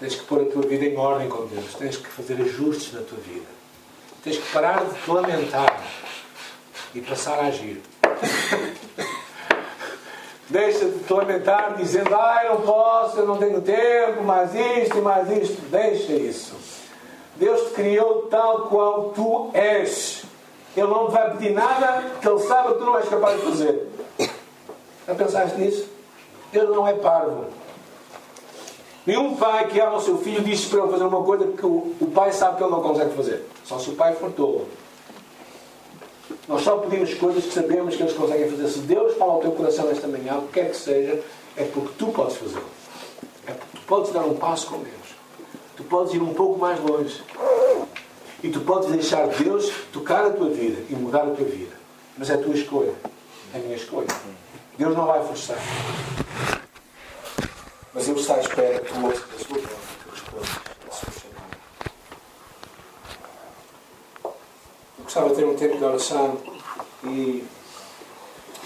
Tens 0.00 0.16
que 0.16 0.24
pôr 0.24 0.42
a 0.42 0.44
tua 0.46 0.62
vida 0.62 0.84
em 0.84 0.96
ordem 0.96 1.28
com 1.28 1.46
Deus. 1.46 1.74
Tens 1.74 1.96
que 1.96 2.08
fazer 2.08 2.42
ajustes 2.42 2.92
na 2.92 3.02
tua 3.02 3.18
vida. 3.18 3.46
Tens 4.24 4.36
que 4.36 4.52
parar 4.52 4.84
de 4.84 5.00
te 5.00 5.08
lamentar 5.08 5.80
e 6.92 7.00
passar 7.00 7.38
a 7.38 7.46
agir. 7.46 7.80
Deixa 10.52 10.84
de 10.84 10.98
te 10.98 11.12
lamentar 11.14 11.76
dizendo, 11.78 12.14
ai, 12.14 12.50
não 12.50 12.60
posso, 12.60 13.18
eu 13.18 13.26
não 13.26 13.38
tenho 13.38 13.62
tempo, 13.62 14.22
mais 14.22 14.54
isto 14.54 14.98
e 14.98 15.00
mais 15.00 15.30
isto. 15.30 15.62
Deixa 15.70 16.12
isso. 16.12 16.54
Deus 17.36 17.68
te 17.68 17.70
criou 17.70 18.26
tal 18.30 18.66
qual 18.66 19.12
tu 19.14 19.48
és. 19.54 20.24
Ele 20.76 20.88
não 20.88 21.06
te 21.06 21.12
vai 21.12 21.30
pedir 21.30 21.52
nada 21.52 22.04
que 22.20 22.28
Ele 22.28 22.38
saiba 22.40 22.74
que 22.74 22.78
tu 22.80 22.84
não 22.84 22.98
és 22.98 23.08
capaz 23.08 23.40
de 23.40 23.46
fazer. 23.46 23.88
Já 25.08 25.14
pensaste 25.14 25.58
nisso? 25.58 25.88
Ele 26.52 26.66
não 26.66 26.86
é 26.86 26.92
parvo. 26.92 27.46
Nenhum 29.06 29.34
pai 29.36 29.68
que 29.68 29.80
ama 29.80 29.96
o 29.96 30.02
seu 30.02 30.18
filho 30.18 30.42
diz 30.42 30.66
para 30.66 30.82
ele 30.82 30.92
fazer 30.92 31.04
uma 31.04 31.24
coisa 31.24 31.46
que 31.46 31.64
o, 31.64 31.94
o 31.98 32.10
pai 32.14 32.30
sabe 32.30 32.58
que 32.58 32.62
ele 32.62 32.70
não 32.70 32.82
consegue 32.82 33.14
fazer. 33.14 33.48
Só 33.64 33.78
se 33.78 33.88
o 33.88 33.94
pai 33.94 34.12
for 34.16 34.30
tolo. 34.30 34.68
Nós 36.48 36.62
só 36.62 36.78
pedimos 36.78 37.14
coisas 37.14 37.44
que 37.44 37.52
sabemos 37.52 37.94
que 37.96 38.02
eles 38.02 38.14
conseguem 38.14 38.50
fazer. 38.50 38.68
Se 38.68 38.80
Deus 38.80 39.16
fala 39.16 39.34
ao 39.34 39.40
teu 39.40 39.52
coração 39.52 39.90
esta 39.90 40.08
manhã, 40.08 40.38
o 40.38 40.48
que 40.48 40.54
quer 40.54 40.70
que 40.70 40.76
seja, 40.76 41.22
é 41.56 41.64
porque 41.64 41.94
tu 41.98 42.06
podes 42.08 42.36
fazê-lo. 42.36 42.64
É 43.46 43.52
porque 43.52 43.78
tu 43.78 43.82
podes 43.86 44.12
dar 44.12 44.24
um 44.24 44.34
passo 44.34 44.66
com 44.66 44.78
Deus. 44.78 45.14
Tu 45.76 45.84
podes 45.84 46.12
ir 46.14 46.20
um 46.22 46.34
pouco 46.34 46.58
mais 46.58 46.80
longe. 46.80 47.22
E 48.42 48.48
tu 48.50 48.60
podes 48.60 48.90
deixar 48.90 49.28
Deus 49.28 49.72
tocar 49.92 50.26
a 50.26 50.30
tua 50.30 50.48
vida 50.50 50.82
e 50.90 50.94
mudar 50.94 51.22
a 51.22 51.30
tua 51.30 51.44
vida. 51.44 51.76
Mas 52.18 52.28
é 52.28 52.34
a 52.34 52.38
tua 52.38 52.54
escolha. 52.54 52.92
É 53.54 53.58
a 53.58 53.60
minha 53.60 53.76
escolha. 53.76 54.08
Deus 54.76 54.96
não 54.96 55.06
vai 55.06 55.24
forçar. 55.24 55.58
Mas 57.94 58.08
Ele 58.08 58.18
está 58.18 58.34
à 58.34 58.40
espera 58.40 58.80
que 58.80 58.92
tu 58.92 59.04
ouças 59.04 59.22
a 59.22 59.44
sua 59.44 59.58
voz 59.58 59.70
e 59.70 60.02
que 60.02 60.10
respondas 60.10 60.48
a 60.88 60.92
sua 60.92 61.12
chamada. 61.12 61.56
Eu 64.98 65.01
gostava 65.12 65.28
de 65.28 65.34
ter 65.34 65.44
um 65.44 65.54
tempo 65.54 65.76
de 65.76 65.84
oração 65.84 66.38
e 67.04 67.44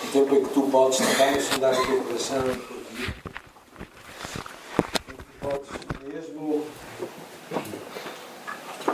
um 0.05 0.11
tempo 0.13 0.37
em 0.37 0.45
que 0.45 0.55
tu 0.55 0.63
podes 0.71 0.99
também 0.99 1.41
sondar 1.41 1.73
o 1.75 1.87
teu 1.87 2.03
coração. 2.05 2.43
Podes 5.41 5.69
mesmo 6.05 6.65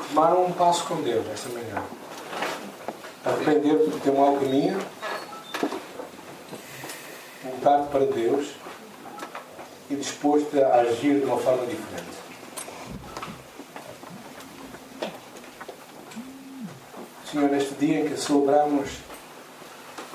tomar 0.09 0.33
um 0.39 0.51
passo 0.53 0.87
com 0.87 1.03
Deus 1.03 1.27
esta 1.31 1.51
manhã. 1.51 1.83
Arrepender-te 3.23 3.91
do 3.91 4.01
teu 4.01 4.15
mau 4.15 4.35
caminho 4.39 4.81
voltado 7.45 7.89
para 7.89 8.07
Deus 8.07 8.53
e 9.91 9.97
disposto 9.97 10.59
a 10.59 10.77
agir 10.77 11.21
de 11.21 11.27
uma 11.27 11.37
forma 11.37 11.67
diferente. 11.67 12.22
Senhor, 17.33 17.49
neste 17.49 17.73
dia 17.77 18.01
em 18.01 18.09
que 18.11 18.21
celebramos 18.21 18.91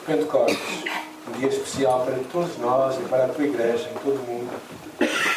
Pentecostes, 0.06 0.84
um 1.28 1.32
dia 1.40 1.50
especial 1.50 2.06
para 2.06 2.20
todos 2.32 2.58
nós 2.60 2.96
e 2.96 3.10
para 3.10 3.26
a 3.26 3.30
tua 3.30 3.44
igreja 3.44 3.90
em 3.90 3.94
todo 3.96 4.22
o 4.22 4.28
mundo, 4.28 4.52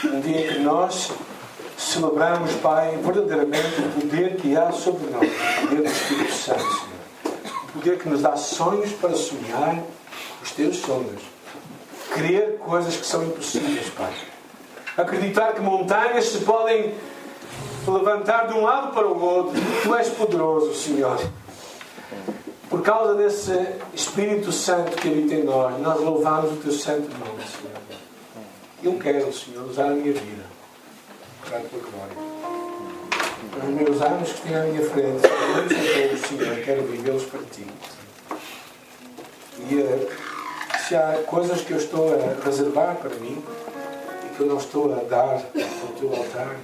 um 0.05 0.21
dia 0.21 0.43
em 0.43 0.53
que 0.53 0.59
nós 0.59 1.11
celebramos, 1.79 2.53
Pai, 2.57 2.99
verdadeiramente 3.03 3.81
o 3.81 4.01
poder 4.01 4.37
que 4.37 4.55
há 4.55 4.71
sobre 4.71 5.11
nós, 5.11 5.27
o 5.27 5.69
poder 5.69 5.83
do 5.83 5.89
Espírito 5.91 6.33
Santo, 6.35 6.61
Senhor 6.61 7.01
poder 7.73 7.99
que 7.99 8.09
nos 8.11 8.21
dá 8.21 8.37
sonhos 8.37 8.93
para 8.93 9.15
sonhar 9.15 9.83
os 10.43 10.51
teus 10.51 10.77
sonhos. 10.77 11.23
Crer 12.13 12.59
coisas 12.59 12.95
que 12.95 13.07
são 13.07 13.25
impossíveis, 13.25 13.89
Pai. 13.97 14.13
Acreditar 14.99 15.55
que 15.55 15.63
montanhas 15.63 16.27
se 16.27 16.41
podem 16.41 16.95
levantar 17.89 18.49
de 18.49 18.55
um 18.55 18.65
lado 18.65 18.93
para 18.93 19.07
o 19.07 19.19
outro. 19.19 19.59
Tu 19.83 19.95
és 19.95 20.09
poderoso, 20.11 20.75
Senhor. 20.75 21.19
Por 22.69 22.83
causa 22.83 23.15
desse 23.15 23.53
Espírito 23.93 24.53
Santo 24.53 24.97
que 24.97 25.09
habita 25.09 25.35
em 25.35 25.43
nós, 25.43 25.79
nós 25.81 26.01
louvamos 26.01 26.53
o 26.53 26.57
teu 26.57 26.73
santo 26.73 27.11
nome, 27.19 27.43
Senhor. 27.45 27.81
Eu 28.83 28.99
quero, 28.99 29.33
Senhor, 29.33 29.69
usar 29.69 29.87
a 29.87 29.91
minha 29.91 30.13
vida 30.13 30.45
para 31.45 31.59
a 31.59 31.61
tua 31.61 31.81
glória. 31.81 32.31
Os 33.59 33.75
meus 33.75 34.01
anos 34.01 34.33
que 34.33 34.43
tenho 34.43 34.63
à 34.63 34.65
minha 34.67 34.89
frente, 34.89 35.21
sou 35.21 36.39
Senhor, 36.39 36.65
quero 36.65 36.83
vivê-los 36.85 37.25
para 37.25 37.41
ti. 37.41 37.67
E 39.69 39.81
eh, 39.81 40.09
se 40.87 40.97
há 40.97 41.23
coisas 41.27 41.61
que 41.61 41.73
eu 41.73 41.77
estou 41.77 42.15
a 42.15 42.45
reservar 42.45 42.97
para 42.97 43.15
mim 43.17 43.43
e 44.25 44.37
que 44.37 44.41
eu 44.41 44.47
não 44.47 44.59
estou 44.59 44.93
a 44.93 45.03
dar 45.05 45.43
ao 45.83 45.89
teu 45.99 46.15
altar, 46.15 46.57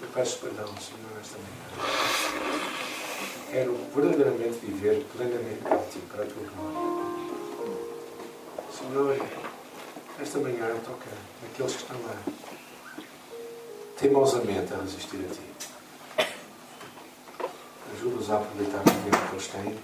eu 0.00 0.08
peço 0.14 0.38
perdão, 0.38 0.66
Senhor, 0.78 1.10
nesta 1.16 1.36
manhã. 1.36 2.07
Quero 3.50 3.74
verdadeiramente 3.94 4.58
viver 4.62 5.06
plenamente 5.16 5.62
para 5.62 5.78
ti, 5.78 5.98
para 6.10 6.22
a 6.22 6.26
tua 6.26 6.46
glória. 6.54 7.08
Senhor, 8.70 9.16
esta 10.20 10.38
manhã 10.38 10.68
toca 10.84 11.06
naqueles 11.42 11.72
que 11.76 11.82
estão 11.82 11.96
lá 12.02 12.14
teimosamente 13.98 14.74
a 14.74 14.76
resistir 14.76 15.24
a 15.24 15.34
ti. 15.34 16.28
Ajuda-os 17.94 18.30
a 18.30 18.36
aproveitar 18.36 18.80
o 18.80 18.84
tempo 18.84 19.28
que 19.28 19.34
eles 19.34 19.48
têm, 19.48 19.78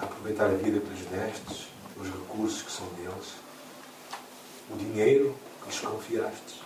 a 0.00 0.04
aproveitar 0.04 0.46
a 0.46 0.54
vida 0.54 0.80
que 0.80 0.90
lhes 0.90 1.06
destes, 1.06 1.68
os 1.96 2.08
recursos 2.08 2.62
que 2.62 2.72
são 2.72 2.86
deles, 2.94 3.34
o 4.70 4.76
dinheiro 4.76 5.36
que 5.62 5.68
lhes 5.68 5.80
confiastes. 5.80 6.56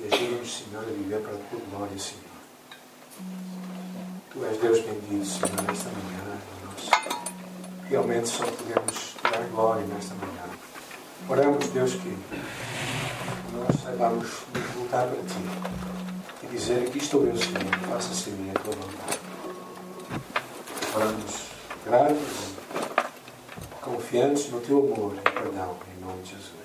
E 0.00 0.06
ajuda-nos, 0.12 0.56
Senhor, 0.56 0.82
a 0.82 0.86
viver 0.86 1.20
para 1.20 1.34
a 1.34 1.38
tua 1.50 1.60
glória, 1.70 1.98
Senhor. 1.98 2.34
Tu 4.34 4.44
és 4.44 4.58
Deus 4.58 4.80
bendito, 4.80 5.24
Senhor, 5.24 5.62
nesta 5.62 5.90
manhã. 5.90 6.40
Nós 6.64 6.90
realmente 7.88 8.28
só 8.28 8.44
podemos 8.44 9.14
dar 9.22 9.46
glória 9.52 9.86
nesta 9.86 10.12
manhã. 10.16 10.42
Oramos, 11.28 11.68
Deus, 11.68 11.94
que 11.94 12.18
nós 13.52 13.80
saibamos 13.80 14.28
nos 14.52 14.66
voltar 14.74 15.06
para 15.06 15.22
Ti 15.22 16.42
e 16.42 16.46
dizer: 16.48 16.88
Aqui 16.88 16.98
estou 16.98 17.24
eu, 17.24 17.36
Senhor, 17.36 17.62
faça-se 17.88 18.30
a 18.30 18.58
Tua 18.58 18.74
vontade. 18.74 19.20
Oramos 20.96 21.34
gratos, 21.86 22.54
confiantes 23.82 24.50
no 24.50 24.60
Teu 24.60 24.78
amor 24.78 25.14
e 25.14 25.30
perdão, 25.30 25.76
em 25.96 26.04
nome 26.04 26.22
de 26.22 26.30
Jesus. 26.30 26.63